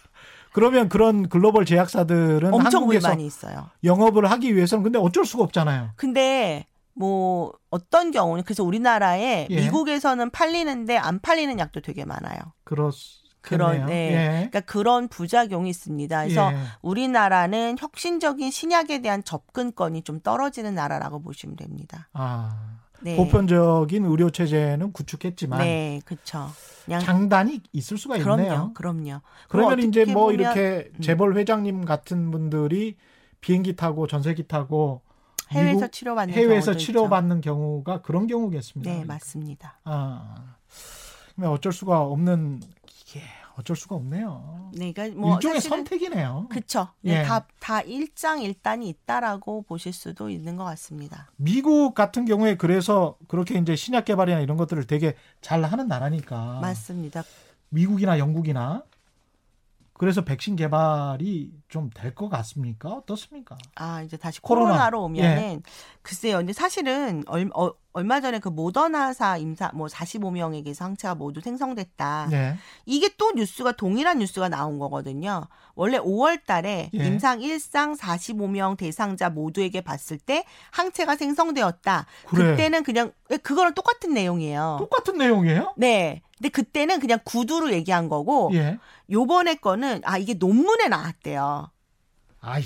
[0.57, 3.69] 그러면 그런 글로벌 제약사들은 엄청 한국에서 불만이 있어요.
[3.83, 5.91] 영업을 하기 위해서는 근데 어쩔 수가 없잖아요.
[5.97, 9.55] 근데 뭐 어떤 경우는 그래서 우리나라에 예.
[9.55, 12.39] 미국에서는 팔리는데 안 팔리는 약도 되게 많아요.
[12.63, 12.89] 그렇
[13.41, 14.11] 그런 네.
[14.11, 14.27] 예.
[14.49, 16.23] 그러니까 그런 부작용이 있습니다.
[16.23, 16.57] 그래서 예.
[16.81, 22.09] 우리나라는 혁신적인 신약에 대한 접근권이 좀 떨어지는 나라라고 보시면 됩니다.
[22.13, 23.15] 아, 네.
[23.15, 26.49] 보편적인 의료 체제는 구축했지만 네, 그렇죠.
[26.89, 28.71] 장단이 있을 수가 그럼요, 있네요.
[28.73, 29.21] 그럼요.
[29.49, 31.01] 그러면 이제 뭐 보면 이렇게 음.
[31.01, 32.95] 재벌 회장님 같은 분들이
[33.41, 35.01] 비행기 타고 전세기 타고
[35.51, 38.89] 해외에서 치료받는 해외에서 치료받는 경우가 그런 경우겠습니다.
[38.91, 38.99] 있죠.
[38.99, 39.79] 네, 맞습니다.
[39.83, 40.55] 아,
[41.45, 42.61] 어쩔 수가 없는
[43.01, 43.21] 이게
[43.55, 44.71] 어쩔 수가 없네요.
[44.75, 46.47] 네, 그러니까 뭐 일종의 선택이네요.
[47.01, 47.23] 네, 예.
[47.23, 51.29] 다, 다 일장일단이 있다라고 보실 수도 있는 것 같습니다.
[51.37, 56.59] 미국 같은 경우에 그래서 그렇게 이제 신약 개발이나 이런 것들을 되게 잘 하는 나라니까.
[56.61, 57.23] 맞습니다.
[57.69, 58.83] 미국이나 영국이나
[59.93, 62.89] 그래서 백신 개발이 좀 될 것 같습니까?
[62.89, 63.57] 어떻습니까?
[63.75, 64.67] 아, 이제 다시 코로나.
[64.73, 65.63] 코로나로 오면은
[66.03, 66.37] 글쎄요.
[66.37, 72.27] 근데 사실은 얼, 어, 얼마 전에 그 모더나사 임사 뭐 45명에게 상체가 모두 생성됐다.
[72.29, 72.55] 네.
[72.85, 75.47] 이게 또 뉴스가 동일한 뉴스가 나온 거거든요.
[75.73, 77.05] 원래 5월 달에 예.
[77.05, 82.05] 임상 1상 45명 대상자 모두에게 봤을 때 항체가 생성되었다.
[82.27, 82.51] 그래.
[82.51, 84.77] 그때는 그냥 예, 그거랑 똑같은 내용이에요.
[84.79, 85.73] 똑같은 내용이에요?
[85.75, 86.21] 네.
[86.37, 88.77] 근데 그때는 그냥 구두로 얘기한 거고 예.
[89.09, 91.71] 요번에 거는 아 이게 논문에 나왔대요.
[92.39, 92.63] 아이,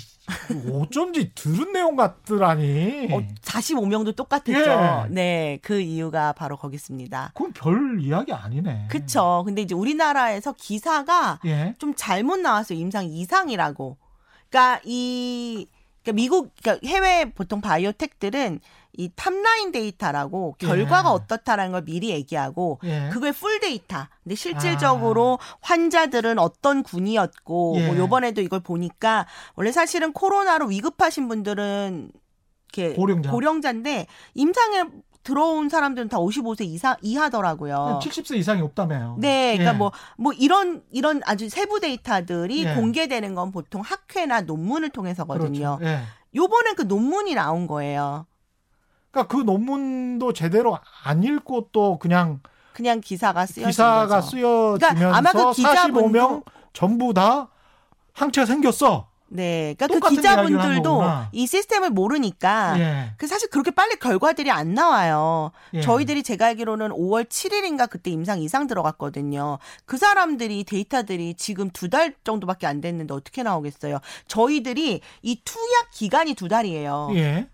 [0.72, 3.08] 어쩐지 들은 내용 같더라니.
[3.12, 4.52] 어, 45명도 똑같았죠.
[4.54, 5.08] 예.
[5.10, 7.32] 네, 그 이유가 바로 거기 있습니다.
[7.34, 8.88] 그건 별 이야기 아니네.
[8.90, 9.44] 그쵸.
[9.46, 11.76] 근데 이제 우리나라에서 기사가 예.
[11.80, 12.78] 좀 잘못 나왔어요.
[12.78, 13.98] 임상 이상이라고.
[14.50, 15.68] 그러니까 이
[16.04, 18.60] 그러니까 미국 그러니까 해외 보통 biotech들은
[18.98, 20.68] 이 topline data라고 예.
[20.68, 23.10] 결과가 어떻다라는 걸 미리 얘기하고 예.
[23.12, 24.08] 그게 full data.
[24.24, 27.88] 근데 실질적으로 환자들은 어떤 군이었고 예.
[27.88, 29.26] 뭐 요번에도 이걸 보니까
[29.56, 32.12] 원래 사실은 코로나로 위급하신 분들은
[32.74, 33.32] 이렇게 고령자.
[33.32, 34.84] 고령자인데 임상에
[35.24, 38.00] 들어온 사람들은 다 55세 이상 이하더라고요.
[38.02, 39.18] 70세 이상이 없다며요.
[39.20, 39.78] 네, 그러니까 예.
[39.78, 42.74] 뭐, 뭐 이런, 이런 아주 세부 데이터들이 예.
[42.74, 45.78] 공개되는 건 보통 학회나 논문을 통해서거든요.
[45.78, 45.86] 그렇죠.
[45.86, 46.02] 예.
[46.34, 48.26] 요번엔 그 논문이 나온 거예요.
[49.12, 52.40] 그러니까 그 논문도 제대로 안 읽고 또 그냥
[52.74, 54.22] 그냥 기사가 쓰여진 기사가.
[54.22, 56.44] 쓰여지면서 그러니까 아마 그 45명
[56.74, 57.50] 전부 다
[58.14, 59.08] 항체가 생겼어.
[59.34, 61.04] 네, 그러니까 그 기자분들도.
[61.32, 63.14] 이 시스템을 모르니까 예.
[63.16, 65.52] 그 사실 그렇게 빨리 결과들이 안 나와요.
[65.74, 65.80] 예.
[65.80, 69.58] 저희들이 제가 알기로는 5월 7일인가 그때 임상 이상 들어갔거든요.
[69.86, 74.00] 그 사람들이 데이터들이 지금 두 달 정도밖에 안 됐는데 어떻게 나오겠어요?
[74.28, 77.10] 저희들이 이 투약 기간이 두 달이에요.
[77.16, 77.48] 예.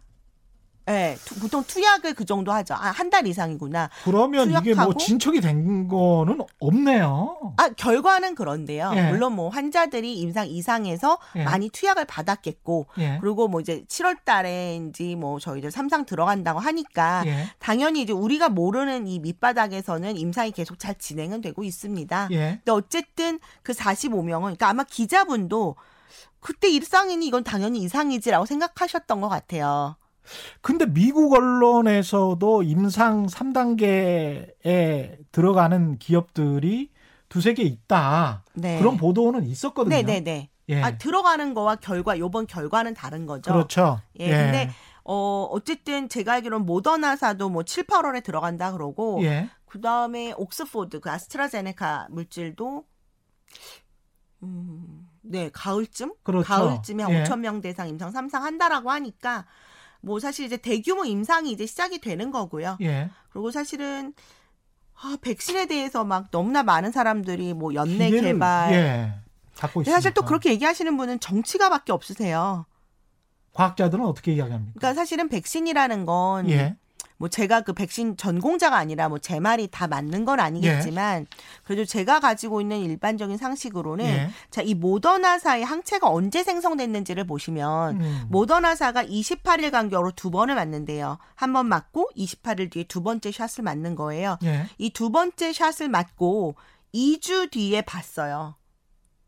[0.88, 2.74] 네, 투- 보통 투약을 그 정도 하죠.
[2.74, 3.90] 아, 한 달 이상이구나.
[4.04, 4.98] 그러면 이게 뭐 투약하고?
[4.98, 7.54] 진척이 된 거는 없네요.
[7.58, 8.92] 아, 결과는 그런데요.
[8.96, 9.10] 예.
[9.12, 11.44] 물론 뭐 환자들이 임상 이상에서 예.
[11.44, 13.18] 많이 투약을 받았겠고 예.
[13.22, 17.46] 그리고 뭐 이제 7월 달에인지 뭐 저희들 삼상 들어간다고 하니까 예.
[17.60, 22.30] 당연히 이제 우리가 모르는 이 밑바닥에서는 임상이 계속 잘 진행은 되고 있습니다.
[22.32, 22.60] 예.
[22.64, 25.76] 근데 어쨌든 그 45명은 그러니까 아마 기자분도
[26.40, 29.96] 그때 일상이니 이건 당연히 이상이지라고 생각하셨던 것 같아요.
[30.62, 36.92] 근데 미국 언론에서도 임상 3단계에 들어가는 기업들이
[37.30, 38.44] 두세 개 있다.
[38.54, 38.80] 네.
[38.80, 39.96] 그런 보도는 있었거든요.
[39.96, 40.50] 네네네.
[40.70, 40.82] 예.
[40.82, 43.52] 아, 들어가는 거와 결과 요번 결과는 다른 거죠.
[43.52, 44.02] 그렇죠.
[44.20, 44.70] 예, 근데
[45.04, 49.50] 어 어쨌든 제가 알기로는 모더나사도 뭐 7, 8월에 들어간다 그러고 예.
[49.66, 52.84] 그 다음에 옥스포드 그 아스트라제네카 물질도
[54.44, 56.14] 음, 네, 가을쯤?
[56.24, 56.48] 그렇죠.
[56.48, 57.24] 가을쯤에 한 예.
[57.24, 59.46] 5천 명 대상 임상 3상 한다라고 하니까
[60.08, 62.78] 뭐 사실 이제 대규모 임상이 이제 시작이 되는 거고요.
[62.82, 63.10] 예.
[63.30, 64.14] 그리고 사실은
[64.96, 69.14] 아, 백신에 대해서 막 너무나 많은 사람들이 뭐 연내 기대를, 개발 예.
[69.58, 69.92] 갖고 있습니다.
[69.92, 72.66] 사실 또 그렇게 얘기하시는 분은 정치가밖에 없으세요.
[73.54, 74.80] 과학자들은 어떻게 이야기합니까?
[74.80, 76.78] 그러니까 사실은 백신이라는 건 예.
[77.18, 81.26] 뭐 제가 그 백신 전공자가 아니라 뭐 제 말이 다 맞는 건 아니겠지만
[81.64, 84.30] 그래도 제가 가지고 있는 일반적인 상식으로는 예.
[84.52, 88.26] 자이 모더나사의 항체가 언제 생성됐는지를 보시면 음.
[88.30, 91.18] 모더나사가 28일 간격으로 두 번을 맞는데요.
[91.36, 94.38] 한 번 맞고 28일 뒤에 두 번째 샷을 맞는 거예요.
[94.44, 94.68] 예.
[94.78, 96.56] 이두 번째 샷을 맞고
[96.94, 98.56] 2주 뒤에 봤어요.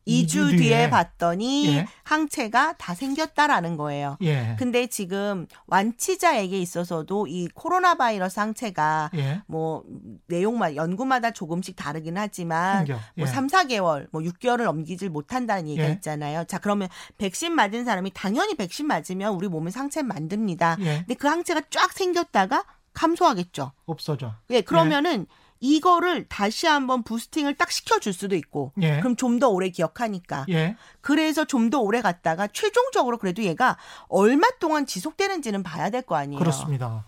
[0.10, 0.90] 2주, 2주 뒤에.
[0.90, 1.88] 봤더니 예.
[2.04, 4.18] 항체가 다 생겼다라는 거예요.
[4.22, 4.56] 예.
[4.58, 9.42] 근데 지금 완치자에게 있어서도 이 코로나 바이러스 항체가 예.
[9.48, 9.84] 뭐
[10.28, 13.00] 내용만 연구마다 조금씩 다르긴 하지만 생겨.
[13.16, 13.32] 뭐 예.
[13.32, 15.94] 3, 4개월, 뭐 6개월을 넘기질 못한다는 얘기가 예.
[15.94, 16.44] 있잖아요.
[16.46, 20.78] 자, 그러면 백신 맞은 사람이 당연히 백신 맞으면 우리 몸에 항체 만듭니다.
[20.80, 20.98] 예.
[21.00, 23.72] 근데 그 항체가 쫙 생겼다가 감소하겠죠.
[23.86, 24.34] 없어져.
[24.50, 25.26] 예, 그러면은
[25.60, 29.00] 이거를 다시 한번 부스팅을 딱 시켜줄 수도 있고, 예.
[29.00, 30.46] 그럼 좀 더 오래 기억하니까.
[30.50, 30.76] 예.
[31.02, 36.40] 그래서 좀 더 오래 갔다가 최종적으로 그래도 얘가 얼마 동안 지속되는지는 봐야 될 거 아니에요.
[36.40, 37.06] 그렇습니다.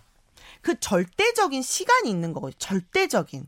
[0.60, 2.56] 그 절대적인 시간이 있는 거거든요.
[2.58, 3.46] 절대적인.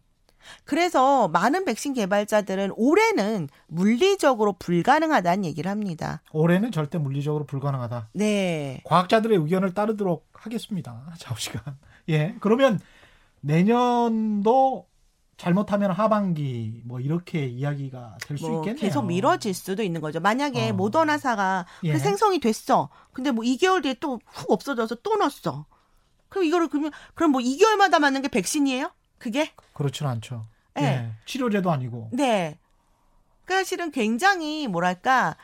[0.64, 6.20] 그래서 많은 백신 개발자들은 올해는 물리적으로 불가능하다는 얘기를 합니다.
[6.32, 8.10] 올해는 절대 물리적으로 불가능하다.
[8.12, 8.82] 네.
[8.84, 11.06] 과학자들의 의견을 따르도록 하겠습니다.
[11.18, 11.62] 좌우 시간.
[12.10, 12.34] 예.
[12.40, 12.78] 그러면
[13.40, 14.86] 내년도
[15.36, 18.80] 잘못하면 하반기 뭐 이렇게 이야기가 될수 뭐 있겠네요.
[18.80, 20.20] 계속 미뤄질 수도 있는 거죠.
[20.20, 20.72] 만약에 어.
[20.72, 21.92] 모더나사가 예.
[21.92, 22.88] 그 생성이 됐어.
[23.12, 25.66] 근데 뭐 2개월 뒤에 또 훅 없어져서 또 넣었어.
[26.28, 28.90] 그럼 이거를 그러면 그럼 뭐 2개월마다 맞는 게 백신이에요?
[29.18, 29.52] 그게?
[29.72, 30.46] 그렇지는 않죠.
[30.78, 30.82] 예.
[30.84, 31.10] 예.
[31.26, 32.10] 치료제도 아니고.
[32.12, 32.58] 네.
[33.44, 35.36] 그러니까 실은 굉장히 뭐랄까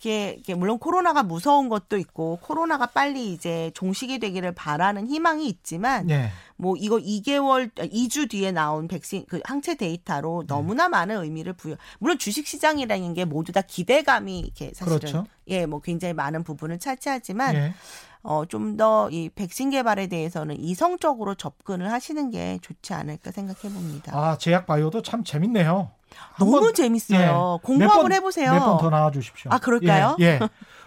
[0.00, 6.08] 이게, 이게 물론 코로나가 무서운 것도 있고 코로나가 빨리 이제 종식이 되기를 바라는 희망이 있지만
[6.08, 6.30] 예.
[6.56, 9.76] 뭐 이거 2개월 2주 뒤에 나온 백신 그 항체 네.
[9.76, 11.76] 데이터로 너무나 많은 의미를 부여.
[11.98, 15.26] 물론 주식 시장이라는 게 모두 다 기대감이 이렇게 사실은 그렇죠.
[15.48, 17.74] 예, 뭐 굉장히 많은 부분을 차지하지만 예.
[18.22, 24.16] 어좀 더 이 백신 개발에 대해서는 이성적으로 접근을 하시는 게 좋지 않을까 생각해 봅니다.
[24.16, 25.90] 아, 제약 바이오도 참 재밌네요.
[26.38, 27.58] 너무 한번- 재밌어요.
[27.62, 27.66] 예.
[27.66, 28.52] 공부 몇 한번 번- 해보세요.
[28.52, 29.50] 몇 번 더 나와 주십시오.
[29.52, 30.16] 아, 그럴까요?
[30.20, 30.24] 예.
[30.24, 30.40] 예.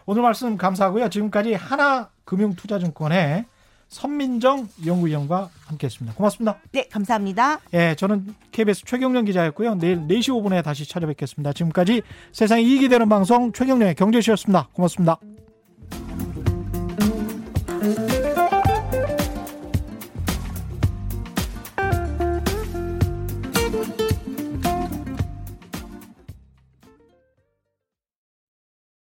[0.05, 1.09] 오늘 말씀 감사하고요.
[1.09, 3.45] 지금까지 하나금융투자증권의
[3.89, 6.15] 선민정 연구위원과 함께했습니다.
[6.17, 6.57] 고맙습니다.
[6.71, 7.59] 네, 감사합니다.
[7.75, 9.75] 예, 저는 KBS 최경련 기자였고요.
[9.75, 11.53] 내일 4시 5분에 다시 찾아뵙겠습니다.
[11.53, 12.01] 지금까지
[12.31, 14.69] 세상에 이익이 되는 방송 최경련의 경제쇼였습니다.
[14.73, 15.17] 고맙습니다.